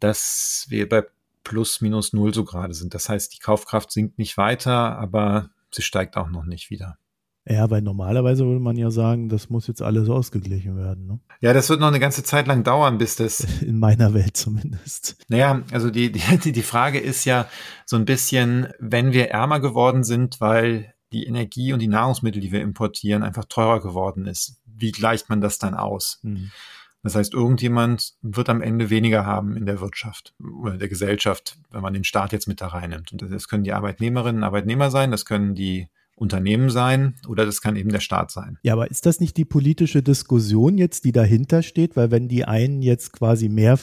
dass 0.00 0.66
wir 0.68 0.88
bei 0.88 1.04
plus 1.44 1.80
minus 1.80 2.12
null 2.12 2.34
so 2.34 2.44
gerade 2.44 2.74
sind. 2.74 2.94
Das 2.94 3.08
heißt, 3.08 3.34
die 3.34 3.38
Kaufkraft 3.38 3.92
sinkt 3.92 4.18
nicht 4.18 4.36
weiter, 4.36 4.98
aber 4.98 5.50
sie 5.70 5.82
steigt 5.82 6.16
auch 6.16 6.28
noch 6.28 6.44
nicht 6.44 6.70
wieder. 6.70 6.98
Ja, 7.46 7.70
weil 7.70 7.82
normalerweise 7.82 8.46
würde 8.46 8.60
man 8.60 8.76
ja 8.76 8.90
sagen, 8.90 9.28
das 9.28 9.50
muss 9.50 9.66
jetzt 9.66 9.82
alles 9.82 10.08
ausgeglichen 10.08 10.78
werden. 10.78 11.06
Ne? 11.06 11.20
Ja, 11.40 11.52
das 11.52 11.68
wird 11.68 11.78
noch 11.78 11.88
eine 11.88 12.00
ganze 12.00 12.22
Zeit 12.22 12.46
lang 12.46 12.64
dauern, 12.64 12.96
bis 12.96 13.16
das. 13.16 13.40
In 13.62 13.78
meiner 13.78 14.14
Welt 14.14 14.36
zumindest. 14.36 15.16
Naja, 15.28 15.62
also 15.70 15.90
die, 15.90 16.10
die, 16.10 16.52
die 16.52 16.62
Frage 16.62 16.98
ist 16.98 17.26
ja 17.26 17.46
so 17.84 17.96
ein 17.96 18.06
bisschen, 18.06 18.68
wenn 18.78 19.12
wir 19.12 19.30
ärmer 19.30 19.60
geworden 19.60 20.04
sind, 20.04 20.40
weil 20.40 20.94
die 21.12 21.26
Energie 21.26 21.74
und 21.74 21.80
die 21.80 21.88
Nahrungsmittel, 21.88 22.40
die 22.40 22.50
wir 22.50 22.62
importieren, 22.62 23.22
einfach 23.22 23.44
teurer 23.44 23.80
geworden 23.80 24.26
ist. 24.26 24.60
Wie 24.64 24.90
gleicht 24.90 25.28
man 25.28 25.42
das 25.42 25.58
dann 25.58 25.74
aus? 25.74 26.20
Mhm. 26.22 26.50
Das 27.02 27.14
heißt, 27.14 27.34
irgendjemand 27.34 28.14
wird 28.22 28.48
am 28.48 28.62
Ende 28.62 28.88
weniger 28.88 29.26
haben 29.26 29.54
in 29.56 29.66
der 29.66 29.82
Wirtschaft 29.82 30.34
oder 30.62 30.78
der 30.78 30.88
Gesellschaft, 30.88 31.58
wenn 31.70 31.82
man 31.82 31.92
den 31.92 32.04
Staat 32.04 32.32
jetzt 32.32 32.48
mit 32.48 32.62
da 32.62 32.68
reinnimmt. 32.68 33.12
Und 33.12 33.20
das 33.20 33.48
können 33.48 33.64
die 33.64 33.74
Arbeitnehmerinnen 33.74 34.38
und 34.38 34.44
Arbeitnehmer 34.44 34.90
sein, 34.90 35.10
das 35.10 35.26
können 35.26 35.54
die 35.54 35.88
Unternehmen 36.16 36.70
sein 36.70 37.14
oder 37.26 37.44
das 37.44 37.60
kann 37.60 37.76
eben 37.76 37.90
der 37.90 38.00
Staat 38.00 38.30
sein. 38.30 38.58
Ja, 38.62 38.74
aber 38.74 38.90
ist 38.90 39.06
das 39.06 39.20
nicht 39.20 39.36
die 39.36 39.44
politische 39.44 40.02
Diskussion 40.02 40.78
jetzt, 40.78 41.04
die 41.04 41.12
dahinter 41.12 41.62
steht? 41.62 41.96
Weil 41.96 42.10
wenn 42.10 42.28
die 42.28 42.44
einen 42.44 42.82
jetzt 42.82 43.12
quasi 43.12 43.48
mehr 43.48 43.78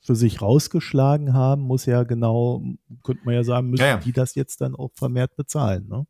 für 0.00 0.14
sich 0.14 0.42
rausgeschlagen 0.42 1.32
haben, 1.32 1.62
muss 1.62 1.86
ja 1.86 2.04
genau, 2.04 2.62
könnte 3.02 3.22
man 3.24 3.34
ja 3.34 3.44
sagen, 3.44 3.70
müssen 3.70 3.82
ja, 3.82 3.88
ja. 3.88 3.96
die 3.98 4.12
das 4.12 4.34
jetzt 4.34 4.60
dann 4.60 4.74
auch 4.74 4.92
vermehrt 4.94 5.36
bezahlen. 5.36 5.88
Ne? 5.88 6.06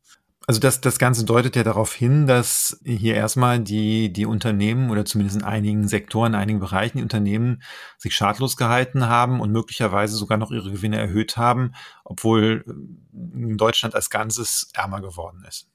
Also 0.47 0.59
das, 0.59 0.79
das 0.79 0.99
Ganze 0.99 1.25
deutet 1.25 1.55
ja 1.55 1.63
darauf 1.63 1.93
hin, 1.93 2.27
dass 2.27 2.79
hier 2.83 3.15
erstmal 3.15 3.59
die, 3.59 4.13
die 4.13 4.27
Unternehmen 4.27 4.91
oder 4.91 5.03
zumindest 5.03 5.37
in 5.37 5.43
einigen 5.43 5.87
Sektoren, 5.87 6.33
in 6.33 6.39
einigen 6.39 6.59
Bereichen 6.59 6.97
die 6.97 7.03
Unternehmen 7.03 7.63
sich 7.97 8.15
schadlos 8.15 8.55
gehalten 8.55 9.07
haben 9.07 9.39
und 9.39 9.51
möglicherweise 9.51 10.15
sogar 10.15 10.37
noch 10.37 10.51
ihre 10.51 10.71
Gewinne 10.71 10.97
erhöht 10.97 11.35
haben, 11.35 11.73
obwohl 12.03 12.63
Deutschland 13.11 13.95
als 13.95 14.11
Ganzes 14.11 14.69
ärmer 14.73 15.01
geworden 15.01 15.43
ist. 15.47 15.67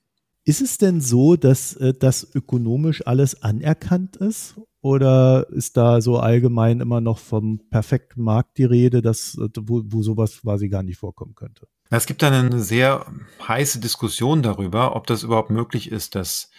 Ist 0.45 0.61
es 0.61 0.79
denn 0.79 1.01
so, 1.01 1.37
dass 1.37 1.75
äh, 1.77 1.93
das 1.93 2.27
ökonomisch 2.35 3.07
alles 3.07 3.43
anerkannt 3.43 4.17
ist? 4.17 4.59
Oder 4.83 5.47
ist 5.51 5.77
da 5.77 6.01
so 6.01 6.19
allgemein 6.19 6.81
immer 6.81 7.03
noch 7.03 7.19
vom 7.19 7.61
perfekten 7.71 8.23
Markt 8.23 8.57
die 8.57 8.65
Rede, 8.65 9.03
dass, 9.03 9.37
äh, 9.37 9.49
wo, 9.61 9.83
wo 9.85 10.03
sowas 10.03 10.41
quasi 10.41 10.69
gar 10.69 10.83
nicht 10.83 10.99
vorkommen 10.99 11.35
könnte? 11.35 11.69
Es 11.93 12.07
gibt 12.07 12.23
da 12.23 12.29
eine 12.29 12.61
sehr 12.61 13.05
heiße 13.47 13.81
Diskussion 13.81 14.43
darüber, 14.43 14.95
ob 14.95 15.09
das 15.09 15.25
überhaupt 15.25 15.51
möglich 15.51 15.91
ist, 15.91 16.15
dass 16.15 16.51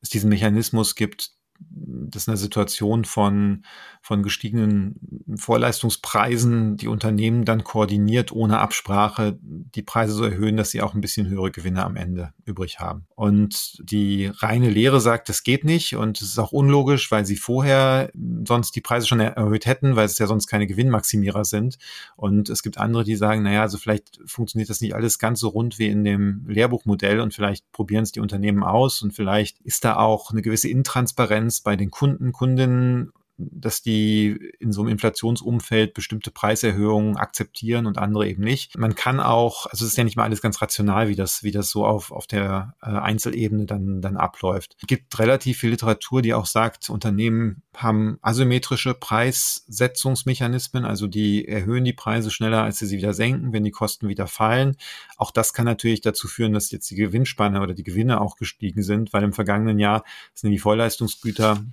es 0.00 0.10
diesen 0.10 0.28
Mechanismus 0.28 0.96
gibt, 0.96 1.30
das 1.70 2.22
ist 2.22 2.28
eine 2.28 2.36
Situation 2.36 3.04
von, 3.04 3.64
von 4.00 4.22
gestiegenen 4.22 4.96
Vorleistungspreisen, 5.36 6.76
die 6.76 6.88
Unternehmen 6.88 7.44
dann 7.44 7.64
koordiniert 7.64 8.32
ohne 8.32 8.58
Absprache 8.58 9.38
die 9.40 9.82
Preise 9.82 10.12
so 10.12 10.24
erhöhen, 10.24 10.56
dass 10.56 10.70
sie 10.70 10.82
auch 10.82 10.94
ein 10.94 11.00
bisschen 11.00 11.28
höhere 11.28 11.50
Gewinne 11.50 11.84
am 11.84 11.96
Ende 11.96 12.32
übrig 12.44 12.80
haben. 12.80 13.06
Und 13.14 13.78
die 13.82 14.26
reine 14.26 14.70
Lehre 14.70 15.00
sagt, 15.00 15.28
das 15.28 15.42
geht 15.42 15.64
nicht 15.64 15.96
und 15.96 16.20
es 16.20 16.28
ist 16.28 16.38
auch 16.38 16.52
unlogisch, 16.52 17.10
weil 17.10 17.24
sie 17.24 17.36
vorher 17.36 18.10
sonst 18.46 18.74
die 18.76 18.80
Preise 18.80 19.06
schon 19.06 19.20
erhöht 19.20 19.66
hätten, 19.66 19.96
weil 19.96 20.06
es 20.06 20.18
ja 20.18 20.26
sonst 20.26 20.46
keine 20.46 20.66
Gewinnmaximierer 20.66 21.44
sind. 21.44 21.78
Und 22.16 22.48
es 22.48 22.62
gibt 22.62 22.78
andere, 22.78 23.04
die 23.04 23.16
sagen, 23.16 23.42
naja, 23.42 23.62
also 23.62 23.78
vielleicht 23.78 24.20
funktioniert 24.26 24.70
das 24.70 24.80
nicht 24.80 24.94
alles 24.94 25.18
ganz 25.18 25.40
so 25.40 25.48
rund 25.48 25.78
wie 25.78 25.88
in 25.88 26.04
dem 26.04 26.44
Lehrbuchmodell 26.48 27.20
und 27.20 27.34
vielleicht 27.34 27.70
probieren 27.72 28.02
es 28.02 28.12
die 28.12 28.20
Unternehmen 28.20 28.62
aus 28.62 29.02
und 29.02 29.12
vielleicht 29.12 29.60
ist 29.60 29.84
da 29.84 29.96
auch 29.96 30.30
eine 30.30 30.42
gewisse 30.42 30.68
Intransparenz 30.68 31.51
bei 31.60 31.76
den 31.76 31.90
Kunden, 31.90 32.32
Kundinnen 32.32 33.12
dass 33.50 33.82
die 33.82 34.52
in 34.58 34.72
so 34.72 34.82
einem 34.82 34.90
Inflationsumfeld 34.90 35.94
bestimmte 35.94 36.30
Preiserhöhungen 36.30 37.16
akzeptieren 37.16 37.86
und 37.86 37.98
andere 37.98 38.28
eben 38.28 38.42
nicht. 38.42 38.76
Man 38.78 38.94
kann 38.94 39.20
auch, 39.20 39.66
also 39.66 39.84
es 39.84 39.92
ist 39.92 39.96
ja 39.96 40.04
nicht 40.04 40.16
mal 40.16 40.24
alles 40.24 40.42
ganz 40.42 40.60
rational, 40.60 41.08
wie 41.08 41.16
das, 41.16 41.42
wie 41.42 41.50
das 41.50 41.70
so 41.70 41.86
auf, 41.86 42.12
auf 42.12 42.26
der 42.26 42.74
äh, 42.82 42.86
Einzelebene 42.86 43.66
dann, 43.66 44.00
dann 44.00 44.16
abläuft. 44.16 44.76
Es 44.80 44.86
gibt 44.86 45.18
relativ 45.18 45.58
viel 45.58 45.70
Literatur, 45.70 46.22
die 46.22 46.34
auch 46.34 46.46
sagt, 46.46 46.90
Unternehmen 46.90 47.62
haben 47.76 48.18
asymmetrische 48.22 48.94
Preissetzungsmechanismen, 48.94 50.84
also 50.84 51.06
die 51.06 51.48
erhöhen 51.48 51.84
die 51.84 51.92
Preise 51.92 52.30
schneller, 52.30 52.62
als 52.62 52.78
sie 52.78 52.86
sie 52.86 52.98
wieder 52.98 53.14
senken, 53.14 53.52
wenn 53.52 53.64
die 53.64 53.70
Kosten 53.70 54.08
wieder 54.08 54.26
fallen. 54.26 54.76
Auch 55.16 55.30
das 55.30 55.54
kann 55.54 55.64
natürlich 55.64 56.00
dazu 56.00 56.28
führen, 56.28 56.52
dass 56.52 56.70
jetzt 56.70 56.90
die 56.90 56.96
Gewinnspanne 56.96 57.60
oder 57.62 57.74
die 57.74 57.84
Gewinne 57.84 58.20
auch 58.20 58.36
gestiegen 58.36 58.82
sind, 58.82 59.12
weil 59.12 59.22
im 59.22 59.32
vergangenen 59.32 59.78
Jahr 59.78 60.04
sind 60.34 60.50
die 60.50 60.58
Vorleistungsgüter 60.58 61.64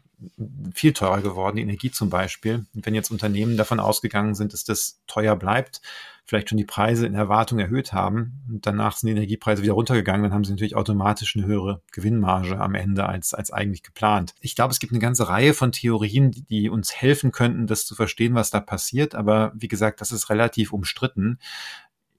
viel 0.73 0.93
teurer 0.93 1.21
geworden, 1.21 1.57
die 1.57 1.61
Energie 1.61 1.91
zum 1.91 2.09
Beispiel. 2.09 2.65
Und 2.73 2.85
wenn 2.85 2.95
jetzt 2.95 3.11
Unternehmen 3.11 3.57
davon 3.57 3.79
ausgegangen 3.79 4.35
sind, 4.35 4.53
dass 4.53 4.63
das 4.63 5.01
teuer 5.07 5.35
bleibt, 5.35 5.81
vielleicht 6.29 6.49
schon 6.49 6.57
die 6.57 6.65
Preise 6.65 7.07
in 7.07 7.15
Erwartung 7.15 7.57
erhöht 7.57 7.91
haben 7.91 8.43
und 8.49 8.65
danach 8.65 8.95
sind 8.95 9.07
die 9.07 9.13
Energiepreise 9.13 9.63
wieder 9.63 9.73
runtergegangen, 9.73 10.23
dann 10.23 10.33
haben 10.33 10.43
sie 10.43 10.51
natürlich 10.51 10.75
automatisch 10.75 11.35
eine 11.35 11.45
höhere 11.45 11.81
Gewinnmarge 11.91 12.59
am 12.59 12.75
Ende 12.75 13.07
als, 13.07 13.33
als 13.33 13.51
eigentlich 13.51 13.81
geplant. 13.81 14.35
Ich 14.39 14.55
glaube, 14.55 14.71
es 14.71 14.79
gibt 14.79 14.93
eine 14.93 14.99
ganze 14.99 15.27
Reihe 15.27 15.53
von 15.53 15.71
Theorien, 15.71 16.31
die, 16.31 16.43
die 16.43 16.69
uns 16.69 16.93
helfen 16.93 17.31
könnten, 17.31 17.65
das 17.65 17.85
zu 17.85 17.95
verstehen, 17.95 18.35
was 18.35 18.51
da 18.51 18.59
passiert. 18.59 19.15
Aber 19.15 19.51
wie 19.55 19.67
gesagt, 19.67 20.01
das 20.01 20.11
ist 20.11 20.29
relativ 20.29 20.71
umstritten. 20.71 21.39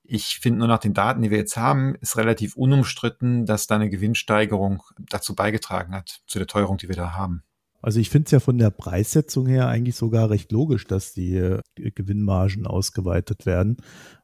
Ich 0.02 0.40
finde 0.40 0.58
nur 0.58 0.68
nach 0.68 0.80
den 0.80 0.92
Daten, 0.92 1.22
die 1.22 1.30
wir 1.30 1.38
jetzt 1.38 1.56
haben, 1.56 1.94
ist 2.00 2.16
relativ 2.16 2.56
unumstritten, 2.56 3.46
dass 3.46 3.68
da 3.68 3.76
eine 3.76 3.90
Gewinnsteigerung 3.90 4.82
dazu 4.98 5.36
beigetragen 5.36 5.94
hat, 5.94 6.22
zu 6.26 6.38
der 6.38 6.48
Teuerung, 6.48 6.78
die 6.78 6.88
wir 6.88 6.96
da 6.96 7.12
haben. 7.12 7.44
Also 7.82 7.98
ich 7.98 8.10
finde 8.10 8.26
es 8.26 8.32
ja 8.32 8.40
von 8.40 8.58
der 8.58 8.70
Preissetzung 8.70 9.46
her 9.46 9.68
eigentlich 9.68 9.96
sogar 9.96 10.30
recht 10.30 10.52
logisch, 10.52 10.86
dass 10.86 11.14
die 11.14 11.36
äh, 11.36 11.60
Gewinnmargen 11.76 12.66
ausgeweitet 12.66 13.46
werden, 13.46 13.78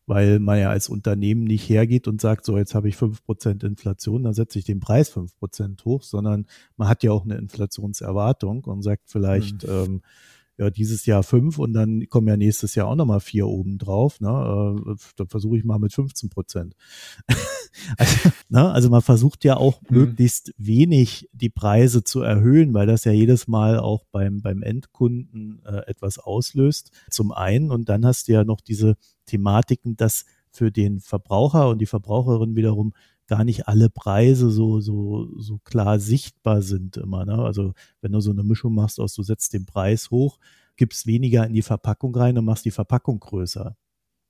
weil 0.06 0.38
man 0.38 0.58
ja 0.58 0.70
als 0.70 0.88
Unternehmen 0.88 1.44
nicht 1.44 1.68
hergeht 1.68 2.06
und 2.06 2.20
sagt, 2.20 2.44
so 2.44 2.58
jetzt 2.58 2.74
habe 2.74 2.88
ich 2.88 2.96
fünf 2.96 3.24
Prozent 3.24 3.64
Inflation, 3.64 4.24
dann 4.24 4.34
setze 4.34 4.58
ich 4.58 4.64
den 4.64 4.80
Preis 4.80 5.08
fünf 5.08 5.34
Prozent 5.36 5.84
hoch, 5.84 6.02
sondern 6.02 6.46
man 6.76 6.88
hat 6.88 7.02
ja 7.02 7.12
auch 7.12 7.24
eine 7.24 7.36
Inflationserwartung 7.36 8.64
und 8.64 8.82
sagt 8.82 9.10
vielleicht, 9.10 9.66
mhm. 9.66 9.70
ähm, 9.70 10.02
ja, 10.58 10.70
dieses 10.70 11.04
Jahr 11.06 11.22
fünf 11.22 11.58
und 11.58 11.74
dann 11.74 12.08
kommen 12.08 12.28
ja 12.28 12.36
nächstes 12.36 12.74
Jahr 12.74 12.88
auch 12.88 12.96
nochmal 12.96 13.20
vier 13.20 13.46
oben 13.46 13.78
drauf. 13.78 14.20
Ne? 14.20 14.28
Äh, 14.28 14.94
dann 15.16 15.28
versuche 15.28 15.58
ich 15.58 15.64
mal 15.64 15.78
mit 15.78 15.92
15 15.92 16.30
Prozent. 16.30 16.74
also, 17.98 18.30
ne? 18.48 18.72
also 18.72 18.90
man 18.90 19.02
versucht 19.02 19.44
ja 19.44 19.56
auch 19.56 19.82
mhm. 19.82 19.98
möglichst 19.98 20.54
wenig 20.56 21.28
die 21.32 21.50
Preise 21.50 22.04
zu 22.04 22.22
erhöhen, 22.22 22.72
weil 22.72 22.86
das 22.86 23.04
ja 23.04 23.12
jedes 23.12 23.48
Mal 23.48 23.78
auch 23.78 24.04
beim, 24.12 24.40
beim 24.40 24.62
Endkunden 24.62 25.62
äh, 25.66 25.82
etwas 25.86 26.18
auslöst. 26.18 26.90
Zum 27.10 27.32
einen 27.32 27.70
und 27.70 27.88
dann 27.88 28.06
hast 28.06 28.28
du 28.28 28.32
ja 28.32 28.44
noch 28.44 28.60
diese 28.62 28.96
Thematiken, 29.26 29.96
dass 29.96 30.24
für 30.50 30.72
den 30.72 31.00
Verbraucher 31.00 31.68
und 31.68 31.78
die 31.80 31.86
Verbraucherin 31.86 32.56
wiederum 32.56 32.94
gar 33.26 33.44
nicht 33.44 33.68
alle 33.68 33.90
Preise 33.90 34.50
so, 34.50 34.80
so, 34.80 35.28
so 35.38 35.58
klar 35.58 35.98
sichtbar 35.98 36.62
sind 36.62 36.96
immer. 36.96 37.24
Ne? 37.24 37.38
Also 37.38 37.72
wenn 38.00 38.12
du 38.12 38.20
so 38.20 38.30
eine 38.30 38.42
Mischung 38.42 38.74
machst 38.74 39.00
aus, 39.00 39.14
du 39.14 39.22
setzt 39.22 39.52
den 39.52 39.66
Preis 39.66 40.10
hoch, 40.10 40.38
gibst 40.76 41.06
weniger 41.06 41.46
in 41.46 41.54
die 41.54 41.62
Verpackung 41.62 42.14
rein 42.14 42.38
und 42.38 42.44
machst 42.44 42.64
die 42.64 42.70
Verpackung 42.70 43.20
größer. 43.20 43.76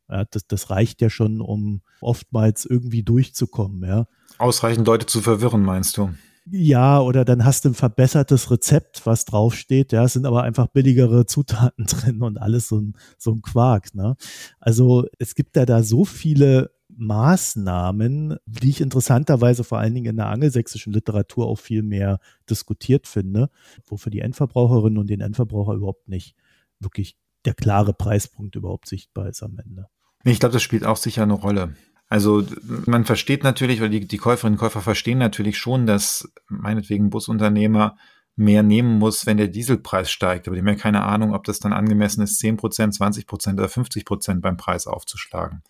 Ja, 0.09 0.24
das, 0.24 0.46
das 0.46 0.70
reicht 0.70 1.00
ja 1.02 1.11
schon, 1.11 1.40
um 1.40 1.82
oftmals 2.00 2.64
irgendwie 2.64 3.02
durchzukommen, 3.02 3.82
ja. 3.88 4.06
Ausreichend 4.38 4.87
Leute 4.87 5.06
zu 5.06 5.20
verwirren, 5.20 5.62
meinst 5.62 5.96
du? 5.96 6.11
Ja, 6.48 7.00
oder 7.00 7.24
dann 7.24 7.44
hast 7.44 7.64
du 7.64 7.70
ein 7.70 7.74
verbessertes 7.74 8.52
Rezept, 8.52 9.04
was 9.04 9.24
draufsteht. 9.24 9.90
Ja, 9.90 10.04
es 10.04 10.12
sind 10.12 10.26
aber 10.26 10.44
einfach 10.44 10.68
billigere 10.68 11.26
Zutaten 11.26 11.87
drin 11.87 12.22
und 12.22 12.38
alles 12.38 12.68
so 12.68 12.78
ein, 12.80 12.94
so 13.18 13.32
ein 13.32 13.42
Quark. 13.42 13.94
Ne? 13.94 14.14
Also 14.61 15.06
es 15.18 15.35
gibt 15.35 15.56
ja 15.56 15.66
da 15.66 15.82
so 15.82 16.04
viele 16.04 16.70
Maßnahmen, 16.96 18.37
die 18.46 18.70
ich 18.70 18.80
interessanterweise 18.80 19.64
vor 19.64 19.78
allen 19.78 19.94
Dingen 19.94 20.11
in 20.11 20.16
der 20.16 20.28
angelsächsischen 20.28 20.92
Literatur 20.92 21.46
auch 21.46 21.59
viel 21.59 21.82
mehr 21.82 22.20
diskutiert 22.48 23.06
finde, 23.06 23.50
wo 23.87 23.96
für 23.96 24.11
die 24.11 24.20
Endverbraucherinnen 24.20 24.98
und 24.98 25.09
den 25.09 25.20
Endverbraucher 25.20 25.74
überhaupt 25.74 26.09
nicht 26.09 26.35
wirklich 26.80 27.16
der 27.44 27.54
klare 27.54 27.92
Preispunkt 27.92 28.56
überhaupt 28.56 28.88
sichtbar 28.88 29.28
ist 29.28 29.42
am 29.42 29.59
Ende. 29.59 29.88
Ich 30.24 30.40
glaube, 30.40 30.52
das 30.52 30.62
spielt 30.62 30.85
auch 30.85 30.96
sicher 30.96 31.22
eine 31.22 31.35
Rolle. 31.35 31.74
Also 32.09 32.44
man 32.87 33.04
versteht 33.04 33.42
natürlich, 33.42 33.80
oder 33.80 33.88
die, 33.88 34.06
die 34.06 34.16
Käuferinnen 34.16 34.54
und 34.54 34.61
Käufer 34.61 34.80
verstehen 34.80 35.18
natürlich 35.18 35.59
schon, 35.59 35.87
dass 35.87 36.32
meinetwegen 36.48 37.11
Busunternehmer 37.11 37.96
mehr 38.37 38.62
nehmen 38.62 38.99
muss, 38.99 39.25
wenn 39.25 39.38
der 39.38 39.49
Dieselpreis 39.49 40.11
steigt. 40.11 40.46
Aber 40.46 40.55
die 40.55 40.61
haben 40.61 40.68
ja 40.68 40.75
keine 40.75 41.03
Ahnung, 41.03 41.35
ob 41.35 41.44
das 41.44 41.59
dann 41.59 41.72
angemessen 41.72 42.22
ist, 42.22 42.38
10 42.38 42.59
Prozent, 42.59 42.94
20 42.94 43.27
Prozent 43.27 43.59
oder 43.59 43.68
50 43.68 44.05
Prozent 44.05 44.42
beim 44.42 44.59
Preis 44.59 44.87
aufzuschlagen. 44.87 45.62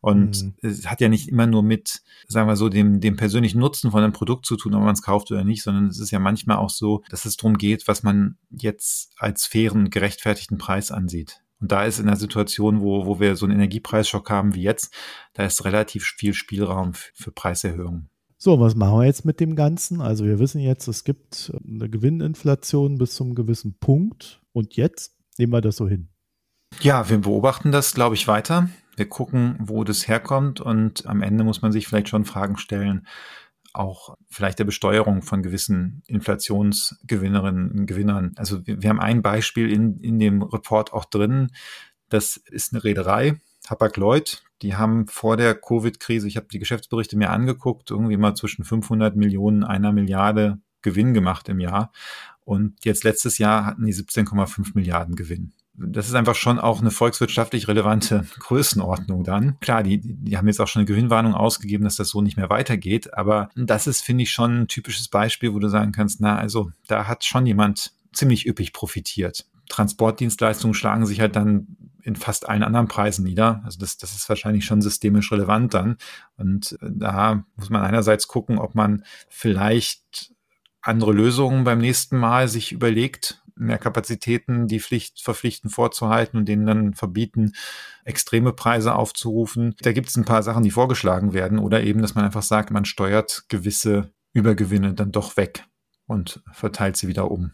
Und 0.00 0.42
mhm. 0.42 0.54
es 0.62 0.86
hat 0.86 1.00
ja 1.00 1.08
nicht 1.08 1.28
immer 1.28 1.48
nur 1.48 1.64
mit, 1.64 2.02
sagen 2.28 2.48
wir 2.48 2.56
so, 2.56 2.68
dem, 2.68 3.00
dem 3.00 3.16
persönlichen 3.16 3.58
Nutzen 3.58 3.90
von 3.90 4.04
einem 4.04 4.12
Produkt 4.12 4.46
zu 4.46 4.56
tun, 4.56 4.74
ob 4.74 4.82
man 4.82 4.94
es 4.94 5.02
kauft 5.02 5.32
oder 5.32 5.42
nicht, 5.42 5.64
sondern 5.64 5.88
es 5.88 5.98
ist 5.98 6.12
ja 6.12 6.20
manchmal 6.20 6.58
auch 6.58 6.70
so, 6.70 7.02
dass 7.10 7.24
es 7.24 7.36
darum 7.36 7.58
geht, 7.58 7.88
was 7.88 8.04
man 8.04 8.36
jetzt 8.50 9.12
als 9.18 9.46
fairen, 9.46 9.90
gerechtfertigten 9.90 10.58
Preis 10.58 10.92
ansieht. 10.92 11.42
Und 11.60 11.72
da 11.72 11.84
ist 11.84 11.98
in 11.98 12.06
der 12.06 12.16
Situation, 12.16 12.80
wo, 12.80 13.06
wo 13.06 13.20
wir 13.20 13.36
so 13.36 13.46
einen 13.46 13.54
Energiepreisschock 13.54 14.30
haben 14.30 14.54
wie 14.54 14.62
jetzt, 14.62 14.92
da 15.32 15.44
ist 15.44 15.64
relativ 15.64 16.04
viel 16.04 16.34
Spielraum 16.34 16.92
für 16.92 17.30
Preiserhöhungen. 17.30 18.11
So, 18.44 18.58
was 18.58 18.74
machen 18.74 18.98
wir 18.98 19.04
jetzt 19.04 19.24
mit 19.24 19.38
dem 19.38 19.54
Ganzen? 19.54 20.00
Also 20.00 20.24
wir 20.24 20.40
wissen 20.40 20.60
jetzt, 20.60 20.88
es 20.88 21.04
gibt 21.04 21.52
eine 21.64 21.88
Gewinninflation 21.88 22.98
bis 22.98 23.14
zum 23.14 23.36
gewissen 23.36 23.78
Punkt. 23.78 24.42
Und 24.52 24.74
jetzt 24.74 25.16
nehmen 25.38 25.52
wir 25.52 25.60
das 25.60 25.76
so 25.76 25.86
hin. 25.86 26.08
Ja, 26.80 27.08
wir 27.08 27.18
beobachten 27.18 27.70
das, 27.70 27.94
glaube 27.94 28.16
ich, 28.16 28.26
weiter. 28.26 28.68
Wir 28.96 29.08
gucken, 29.08 29.54
wo 29.60 29.84
das 29.84 30.08
herkommt. 30.08 30.60
Und 30.60 31.06
am 31.06 31.22
Ende 31.22 31.44
muss 31.44 31.62
man 31.62 31.70
sich 31.70 31.86
vielleicht 31.86 32.08
schon 32.08 32.24
Fragen 32.24 32.56
stellen, 32.56 33.06
auch 33.74 34.16
vielleicht 34.28 34.58
der 34.58 34.64
Besteuerung 34.64 35.22
von 35.22 35.44
gewissen 35.44 36.02
Inflationsgewinnerinnen 36.08 37.70
und 37.70 37.86
Gewinnern. 37.86 38.32
Also 38.34 38.66
wir, 38.66 38.82
wir 38.82 38.90
haben 38.90 38.98
ein 38.98 39.22
Beispiel 39.22 39.70
in, 39.70 40.00
in 40.00 40.18
dem 40.18 40.42
Report 40.42 40.92
auch 40.92 41.04
drin. 41.04 41.52
Das 42.08 42.38
ist 42.38 42.72
eine 42.72 42.82
Reederei, 42.82 43.38
Hapag-Lloyd, 43.68 44.42
die 44.62 44.76
haben 44.76 45.06
vor 45.08 45.36
der 45.36 45.54
Covid-Krise, 45.54 46.28
ich 46.28 46.36
habe 46.36 46.46
die 46.52 46.58
Geschäftsberichte 46.58 47.16
mir 47.16 47.30
angeguckt, 47.30 47.90
irgendwie 47.90 48.16
mal 48.16 48.34
zwischen 48.34 48.64
500 48.64 49.16
Millionen, 49.16 49.64
einer 49.64 49.92
Milliarde 49.92 50.58
Gewinn 50.82 51.14
gemacht 51.14 51.48
im 51.48 51.60
Jahr. 51.60 51.92
Und 52.44 52.84
jetzt 52.84 53.04
letztes 53.04 53.38
Jahr 53.38 53.64
hatten 53.64 53.84
die 53.84 53.94
17,5 53.94 54.72
Milliarden 54.74 55.14
Gewinn. 55.14 55.52
Das 55.74 56.06
ist 56.06 56.14
einfach 56.14 56.34
schon 56.34 56.58
auch 56.58 56.80
eine 56.80 56.90
volkswirtschaftlich 56.90 57.66
relevante 57.66 58.26
Größenordnung 58.38 59.24
dann. 59.24 59.58
Klar, 59.60 59.82
die, 59.82 60.00
die 60.02 60.36
haben 60.36 60.46
jetzt 60.46 60.60
auch 60.60 60.68
schon 60.68 60.80
eine 60.80 60.86
Gewinnwarnung 60.86 61.34
ausgegeben, 61.34 61.84
dass 61.84 61.96
das 61.96 62.10
so 62.10 62.20
nicht 62.20 62.36
mehr 62.36 62.50
weitergeht. 62.50 63.14
Aber 63.14 63.48
das 63.56 63.86
ist, 63.86 64.02
finde 64.02 64.24
ich, 64.24 64.32
schon 64.32 64.62
ein 64.62 64.68
typisches 64.68 65.08
Beispiel, 65.08 65.54
wo 65.54 65.58
du 65.58 65.68
sagen 65.68 65.92
kannst, 65.92 66.20
na, 66.20 66.36
also 66.36 66.72
da 66.88 67.06
hat 67.06 67.24
schon 67.24 67.46
jemand 67.46 67.92
ziemlich 68.12 68.46
üppig 68.46 68.72
profitiert. 68.72 69.46
Transportdienstleistungen 69.68 70.74
schlagen 70.74 71.06
sich 71.06 71.20
halt 71.20 71.36
dann 71.36 71.76
in 72.02 72.16
fast 72.16 72.48
allen 72.48 72.62
anderen 72.62 72.88
Preisen 72.88 73.24
nieder. 73.24 73.62
Also 73.64 73.78
das, 73.78 73.96
das 73.96 74.14
ist 74.14 74.28
wahrscheinlich 74.28 74.64
schon 74.64 74.82
systemisch 74.82 75.30
relevant 75.32 75.74
dann. 75.74 75.96
Und 76.36 76.78
äh, 76.82 76.90
da 76.90 77.44
muss 77.56 77.70
man 77.70 77.82
einerseits 77.82 78.28
gucken, 78.28 78.58
ob 78.58 78.74
man 78.74 79.04
vielleicht 79.28 80.32
andere 80.80 81.12
Lösungen 81.12 81.64
beim 81.64 81.78
nächsten 81.78 82.18
Mal 82.18 82.48
sich 82.48 82.72
überlegt, 82.72 83.42
mehr 83.54 83.78
Kapazitäten, 83.78 84.66
die 84.66 84.80
Pflicht 84.80 85.20
verpflichten 85.20 85.70
vorzuhalten 85.70 86.38
und 86.38 86.48
denen 86.48 86.66
dann 86.66 86.94
verbieten, 86.94 87.52
extreme 88.04 88.52
Preise 88.52 88.94
aufzurufen. 88.94 89.74
Da 89.80 89.92
gibt 89.92 90.08
es 90.08 90.16
ein 90.16 90.24
paar 90.24 90.42
Sachen, 90.42 90.64
die 90.64 90.70
vorgeschlagen 90.70 91.32
werden 91.32 91.58
oder 91.58 91.82
eben, 91.82 92.02
dass 92.02 92.14
man 92.14 92.24
einfach 92.24 92.42
sagt, 92.42 92.70
man 92.70 92.84
steuert 92.84 93.44
gewisse 93.48 94.12
Übergewinne 94.32 94.94
dann 94.94 95.12
doch 95.12 95.36
weg 95.36 95.64
und 96.06 96.42
verteilt 96.52 96.96
sie 96.96 97.08
wieder 97.08 97.30
um. 97.30 97.52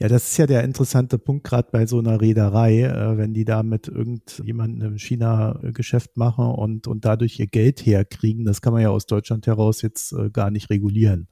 Ja, 0.00 0.08
das 0.08 0.30
ist 0.30 0.36
ja 0.38 0.46
der 0.46 0.64
interessante 0.64 1.18
Punkt, 1.18 1.44
gerade 1.44 1.68
bei 1.70 1.86
so 1.86 1.98
einer 1.98 2.20
Reederei, 2.20 2.82
äh, 2.82 3.16
wenn 3.16 3.32
die 3.32 3.44
da 3.44 3.62
mit 3.62 3.86
irgendjemandem 3.86 4.88
im 4.92 4.98
China 4.98 5.60
Geschäft 5.62 6.16
machen 6.16 6.46
und, 6.46 6.88
und 6.88 7.04
dadurch 7.04 7.38
ihr 7.38 7.46
Geld 7.46 7.86
herkriegen, 7.86 8.44
das 8.44 8.60
kann 8.60 8.72
man 8.72 8.82
ja 8.82 8.90
aus 8.90 9.06
Deutschland 9.06 9.46
heraus 9.46 9.82
jetzt 9.82 10.12
äh, 10.12 10.30
gar 10.30 10.50
nicht 10.50 10.70
regulieren. 10.70 11.28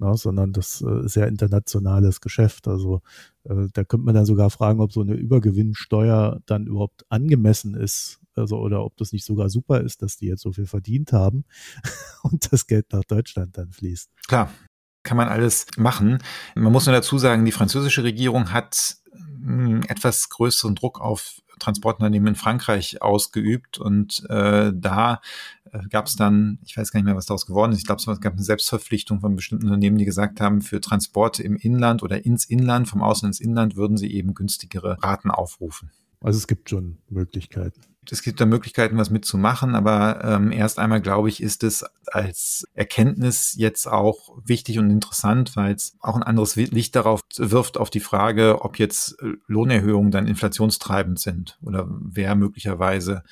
Ne, 0.00 0.16
sondern 0.16 0.52
das 0.52 0.80
äh, 0.80 1.04
ist 1.04 1.16
ja 1.16 1.26
internationales 1.26 2.20
Geschäft. 2.20 2.68
Also 2.68 3.02
äh, 3.42 3.66
da 3.72 3.82
könnte 3.82 4.06
man 4.06 4.14
dann 4.14 4.26
sogar 4.26 4.48
fragen, 4.48 4.80
ob 4.80 4.92
so 4.92 5.00
eine 5.00 5.14
Übergewinnsteuer 5.14 6.40
dann 6.46 6.68
überhaupt 6.68 7.04
angemessen 7.08 7.74
ist. 7.74 8.20
Also, 8.36 8.58
oder 8.58 8.84
ob 8.84 8.96
das 8.96 9.12
nicht 9.12 9.24
sogar 9.24 9.48
super 9.48 9.80
ist, 9.80 10.00
dass 10.02 10.16
die 10.16 10.26
jetzt 10.26 10.42
so 10.42 10.52
viel 10.52 10.66
verdient 10.66 11.12
haben 11.12 11.44
und 12.22 12.52
das 12.52 12.68
Geld 12.68 12.92
nach 12.92 13.02
Deutschland 13.02 13.58
dann 13.58 13.72
fließt. 13.72 14.10
Klar, 14.28 14.50
kann 15.08 15.16
man 15.16 15.28
alles 15.28 15.66
machen. 15.78 16.18
Man 16.54 16.70
muss 16.70 16.84
nur 16.84 16.94
dazu 16.94 17.16
sagen, 17.16 17.46
die 17.46 17.52
französische 17.52 18.04
Regierung 18.04 18.52
hat 18.52 18.98
einen 19.42 19.82
etwas 19.84 20.28
größeren 20.28 20.74
Druck 20.74 21.00
auf 21.00 21.40
Transportunternehmen 21.58 22.28
in 22.28 22.34
Frankreich 22.34 23.00
ausgeübt 23.00 23.78
und 23.78 24.22
äh, 24.28 24.70
da 24.72 25.20
äh, 25.72 25.80
gab 25.88 26.06
es 26.06 26.16
dann, 26.16 26.58
ich 26.66 26.76
weiß 26.76 26.92
gar 26.92 27.00
nicht 27.00 27.06
mehr, 27.06 27.16
was 27.16 27.24
daraus 27.24 27.46
geworden 27.46 27.72
ist, 27.72 27.78
ich 27.78 27.86
glaube, 27.86 28.02
es 28.02 28.20
gab 28.20 28.34
eine 28.34 28.42
Selbstverpflichtung 28.42 29.20
von 29.20 29.34
bestimmten 29.34 29.64
Unternehmen, 29.64 29.96
die 29.96 30.04
gesagt 30.04 30.42
haben, 30.42 30.60
für 30.60 30.80
Transporte 30.80 31.42
im 31.42 31.56
Inland 31.56 32.02
oder 32.02 32.24
ins 32.26 32.44
Inland, 32.44 32.86
vom 32.86 33.02
Ausland 33.02 33.34
ins 33.34 33.40
Inland 33.40 33.76
würden 33.76 33.96
sie 33.96 34.12
eben 34.12 34.34
günstigere 34.34 35.02
Raten 35.02 35.30
aufrufen. 35.30 35.90
Also 36.20 36.36
es 36.36 36.46
gibt 36.46 36.68
schon 36.68 36.98
Möglichkeiten 37.08 37.80
es 38.12 38.22
gibt 38.22 38.40
da 38.40 38.46
Möglichkeiten, 38.46 38.96
was 38.96 39.10
mitzumachen, 39.10 39.74
aber 39.74 40.24
ähm, 40.24 40.52
erst 40.52 40.78
einmal 40.78 41.00
glaube 41.00 41.28
ich, 41.28 41.42
ist 41.42 41.62
es 41.62 41.84
als 42.06 42.66
Erkenntnis 42.74 43.54
jetzt 43.56 43.86
auch 43.86 44.38
wichtig 44.44 44.78
und 44.78 44.90
interessant, 44.90 45.56
weil 45.56 45.74
es 45.74 45.96
auch 46.00 46.16
ein 46.16 46.22
anderes 46.22 46.56
Licht 46.56 46.96
darauf 46.96 47.20
wirft, 47.36 47.78
auf 47.78 47.90
die 47.90 48.00
Frage, 48.00 48.62
ob 48.62 48.78
jetzt 48.78 49.20
äh, 49.22 49.32
Lohnerhöhungen 49.46 50.10
dann 50.10 50.26
inflationstreibend 50.26 51.18
sind 51.18 51.58
oder 51.62 51.86
wer 51.88 52.34
möglicherweise 52.34 53.22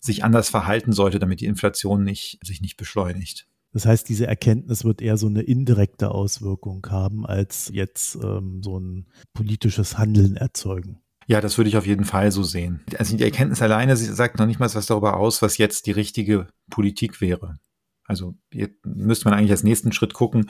sich 0.00 0.24
anders 0.24 0.48
verhalten 0.50 0.92
sollte, 0.92 1.18
damit 1.18 1.40
die 1.40 1.46
Inflation 1.46 2.04
nicht, 2.04 2.38
sich 2.44 2.60
nicht 2.60 2.76
beschleunigt. 2.76 3.46
Das 3.72 3.84
heißt, 3.84 4.08
diese 4.08 4.26
Erkenntnis 4.26 4.84
wird 4.84 5.02
eher 5.02 5.18
so 5.18 5.26
eine 5.26 5.42
indirekte 5.42 6.10
Auswirkung 6.10 6.86
haben, 6.88 7.26
als 7.26 7.70
jetzt 7.72 8.16
ähm, 8.16 8.62
so 8.62 8.78
ein 8.78 9.06
politisches 9.34 9.98
Handeln 9.98 10.36
erzeugen. 10.36 11.00
Ja, 11.26 11.40
das 11.40 11.58
würde 11.58 11.68
ich 11.68 11.76
auf 11.76 11.86
jeden 11.86 12.04
Fall 12.04 12.30
so 12.30 12.42
sehen. 12.42 12.84
Also 12.98 13.16
die 13.16 13.24
Erkenntnis 13.24 13.60
alleine 13.60 13.96
sagt 13.96 14.38
noch 14.38 14.46
nicht 14.46 14.60
mal 14.60 14.72
was 14.72 14.86
darüber 14.86 15.16
aus, 15.16 15.42
was 15.42 15.58
jetzt 15.58 15.86
die 15.86 15.92
richtige 15.92 16.46
Politik 16.70 17.20
wäre. 17.20 17.58
Also 18.04 18.36
hier 18.52 18.70
müsste 18.84 19.28
man 19.28 19.36
eigentlich 19.36 19.50
als 19.50 19.64
nächsten 19.64 19.90
Schritt 19.90 20.14
gucken, 20.14 20.48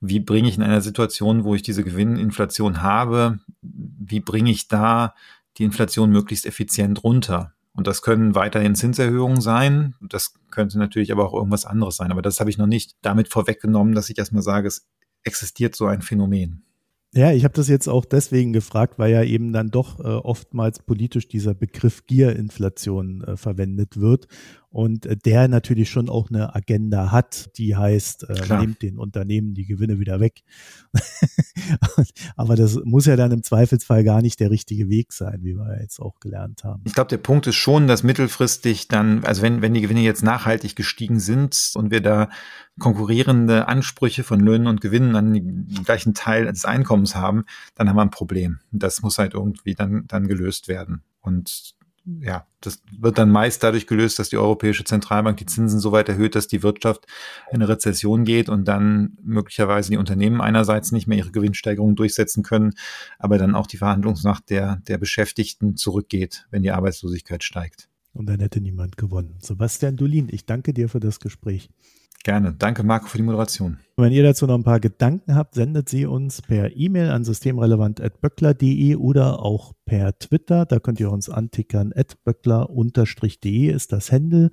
wie 0.00 0.18
bringe 0.18 0.48
ich 0.48 0.56
in 0.56 0.64
einer 0.64 0.80
Situation, 0.80 1.44
wo 1.44 1.54
ich 1.54 1.62
diese 1.62 1.84
Gewinninflation 1.84 2.82
habe, 2.82 3.38
wie 3.62 4.20
bringe 4.20 4.50
ich 4.50 4.66
da 4.66 5.14
die 5.58 5.64
Inflation 5.64 6.10
möglichst 6.10 6.46
effizient 6.46 7.04
runter? 7.04 7.52
Und 7.72 7.86
das 7.86 8.02
können 8.02 8.34
weiterhin 8.34 8.74
Zinserhöhungen 8.74 9.40
sein. 9.40 9.94
Das 10.00 10.34
könnte 10.50 10.78
natürlich 10.78 11.12
aber 11.12 11.28
auch 11.28 11.34
irgendwas 11.34 11.66
anderes 11.66 11.96
sein. 11.96 12.10
Aber 12.10 12.22
das 12.22 12.40
habe 12.40 12.50
ich 12.50 12.58
noch 12.58 12.66
nicht 12.66 12.96
damit 13.02 13.28
vorweggenommen, 13.28 13.94
dass 13.94 14.08
ich 14.10 14.18
erstmal 14.18 14.42
sage, 14.42 14.66
es 14.66 14.86
existiert 15.22 15.76
so 15.76 15.86
ein 15.86 16.02
Phänomen. 16.02 16.65
Ja, 17.14 17.32
ich 17.32 17.44
habe 17.44 17.54
das 17.54 17.68
jetzt 17.68 17.88
auch 17.88 18.04
deswegen 18.04 18.52
gefragt, 18.52 18.98
weil 18.98 19.12
ja 19.12 19.22
eben 19.22 19.52
dann 19.52 19.70
doch 19.70 20.00
äh, 20.00 20.02
oftmals 20.02 20.80
politisch 20.80 21.28
dieser 21.28 21.54
Begriff 21.54 22.04
Gierinflation 22.06 23.22
äh, 23.22 23.36
verwendet 23.36 23.98
wird 23.98 24.26
und 24.76 25.06
äh, 25.06 25.16
der 25.16 25.48
natürlich 25.48 25.88
schon 25.88 26.10
auch 26.10 26.28
eine 26.28 26.54
Agenda 26.54 27.10
hat, 27.10 27.56
die 27.56 27.76
heißt, 27.76 28.28
äh, 28.28 28.58
nehmt 28.58 28.82
den 28.82 28.98
Unternehmen 28.98 29.54
die 29.54 29.64
Gewinne 29.64 29.98
wieder 29.98 30.20
weg. 30.20 30.42
Aber 32.36 32.56
das 32.56 32.78
muss 32.84 33.06
ja 33.06 33.16
dann 33.16 33.32
im 33.32 33.42
Zweifelsfall 33.42 34.04
gar 34.04 34.20
nicht 34.20 34.38
der 34.38 34.50
richtige 34.50 34.90
Weg 34.90 35.14
sein, 35.14 35.38
wie 35.40 35.56
wir 35.56 35.80
jetzt 35.80 35.98
auch 35.98 36.20
gelernt 36.20 36.62
haben. 36.62 36.82
Ich 36.84 36.92
glaube, 36.92 37.08
der 37.08 37.16
Punkt 37.16 37.46
ist 37.46 37.54
schon, 37.54 37.86
dass 37.86 38.02
mittelfristig 38.02 38.86
dann, 38.86 39.24
also 39.24 39.40
wenn, 39.40 39.62
wenn 39.62 39.72
die 39.72 39.80
Gewinne 39.80 40.02
jetzt 40.02 40.22
nachhaltig 40.22 40.76
gestiegen 40.76 41.20
sind 41.20 41.70
und 41.74 41.90
wir 41.90 42.02
da 42.02 42.28
konkurrierende 42.78 43.68
Ansprüche 43.68 44.24
von 44.24 44.40
Löhnen 44.40 44.66
und 44.66 44.82
Gewinnen 44.82 45.16
an 45.16 45.32
den 45.32 45.84
gleichen 45.86 46.12
Teil 46.12 46.44
des 46.44 46.66
Einkommens 46.66 47.14
haben, 47.14 47.46
dann 47.76 47.88
haben 47.88 47.96
wir 47.96 48.02
ein 48.02 48.10
Problem. 48.10 48.58
Das 48.72 49.00
muss 49.00 49.16
halt 49.16 49.32
irgendwie 49.32 49.74
dann, 49.74 50.04
dann 50.06 50.28
gelöst 50.28 50.68
werden. 50.68 51.02
Und 51.22 51.76
ja, 52.20 52.46
das 52.60 52.82
wird 52.96 53.18
dann 53.18 53.30
meist 53.30 53.62
dadurch 53.62 53.86
gelöst, 53.86 54.18
dass 54.18 54.28
die 54.28 54.36
Europäische 54.36 54.84
Zentralbank 54.84 55.38
die 55.38 55.46
Zinsen 55.46 55.80
so 55.80 55.90
weit 55.90 56.08
erhöht, 56.08 56.36
dass 56.36 56.46
die 56.46 56.62
Wirtschaft 56.62 57.06
in 57.50 57.56
eine 57.56 57.68
Rezession 57.68 58.24
geht 58.24 58.48
und 58.48 58.66
dann 58.66 59.18
möglicherweise 59.22 59.90
die 59.90 59.96
Unternehmen 59.96 60.40
einerseits 60.40 60.92
nicht 60.92 61.08
mehr 61.08 61.18
ihre 61.18 61.32
Gewinnsteigerungen 61.32 61.96
durchsetzen 61.96 62.44
können, 62.44 62.74
aber 63.18 63.38
dann 63.38 63.56
auch 63.56 63.66
die 63.66 63.78
Verhandlungsmacht 63.78 64.50
der, 64.50 64.76
der 64.86 64.98
Beschäftigten 64.98 65.76
zurückgeht, 65.76 66.46
wenn 66.50 66.62
die 66.62 66.70
Arbeitslosigkeit 66.70 67.42
steigt. 67.42 67.88
Und 68.12 68.26
dann 68.26 68.40
hätte 68.40 68.60
niemand 68.60 68.96
gewonnen. 68.96 69.36
Sebastian 69.42 69.96
Dulin, 69.96 70.28
ich 70.30 70.46
danke 70.46 70.72
dir 70.72 70.88
für 70.88 71.00
das 71.00 71.20
Gespräch. 71.20 71.70
Gerne. 72.26 72.52
Danke, 72.58 72.82
Marco, 72.82 73.06
für 73.06 73.18
die 73.18 73.22
Moderation. 73.22 73.78
wenn 73.96 74.10
ihr 74.10 74.24
dazu 74.24 74.48
noch 74.48 74.56
ein 74.56 74.64
paar 74.64 74.80
Gedanken 74.80 75.36
habt, 75.36 75.54
sendet 75.54 75.88
sie 75.88 76.06
uns 76.06 76.42
per 76.42 76.74
E-Mail 76.76 77.10
an 77.10 77.22
systemrelevant.böckler.de 77.22 78.96
oder 78.96 79.44
auch 79.44 79.74
per 79.84 80.18
Twitter. 80.18 80.66
Da 80.66 80.80
könnt 80.80 80.98
ihr 80.98 81.12
uns 81.12 81.30
antickern. 81.30 81.94
böckler-de 82.24 83.66
ist 83.68 83.92
das 83.92 84.10
Handle. 84.10 84.50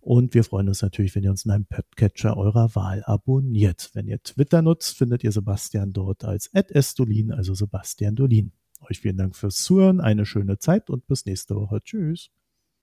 Und 0.00 0.32
wir 0.32 0.44
freuen 0.44 0.68
uns 0.68 0.80
natürlich, 0.80 1.14
wenn 1.14 1.22
ihr 1.22 1.30
uns 1.30 1.44
in 1.44 1.50
einem 1.50 1.66
Podcatcher 1.66 2.38
eurer 2.38 2.74
Wahl 2.74 3.02
abonniert. 3.04 3.90
Wenn 3.92 4.06
ihr 4.06 4.22
Twitter 4.22 4.62
nutzt, 4.62 4.96
findet 4.96 5.22
ihr 5.22 5.32
Sebastian 5.32 5.92
dort 5.92 6.24
als 6.24 6.48
estolin, 6.54 7.32
also 7.32 7.52
Sebastian 7.52 8.14
Dolin. 8.14 8.52
Euch 8.88 9.00
vielen 9.00 9.18
Dank 9.18 9.36
fürs 9.36 9.56
Zuhören, 9.56 10.00
eine 10.00 10.24
schöne 10.24 10.56
Zeit 10.56 10.88
und 10.88 11.06
bis 11.06 11.26
nächste 11.26 11.54
Woche. 11.54 11.82
Tschüss. 11.82 12.30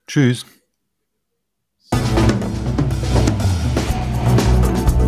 Tschüss. 0.06 0.46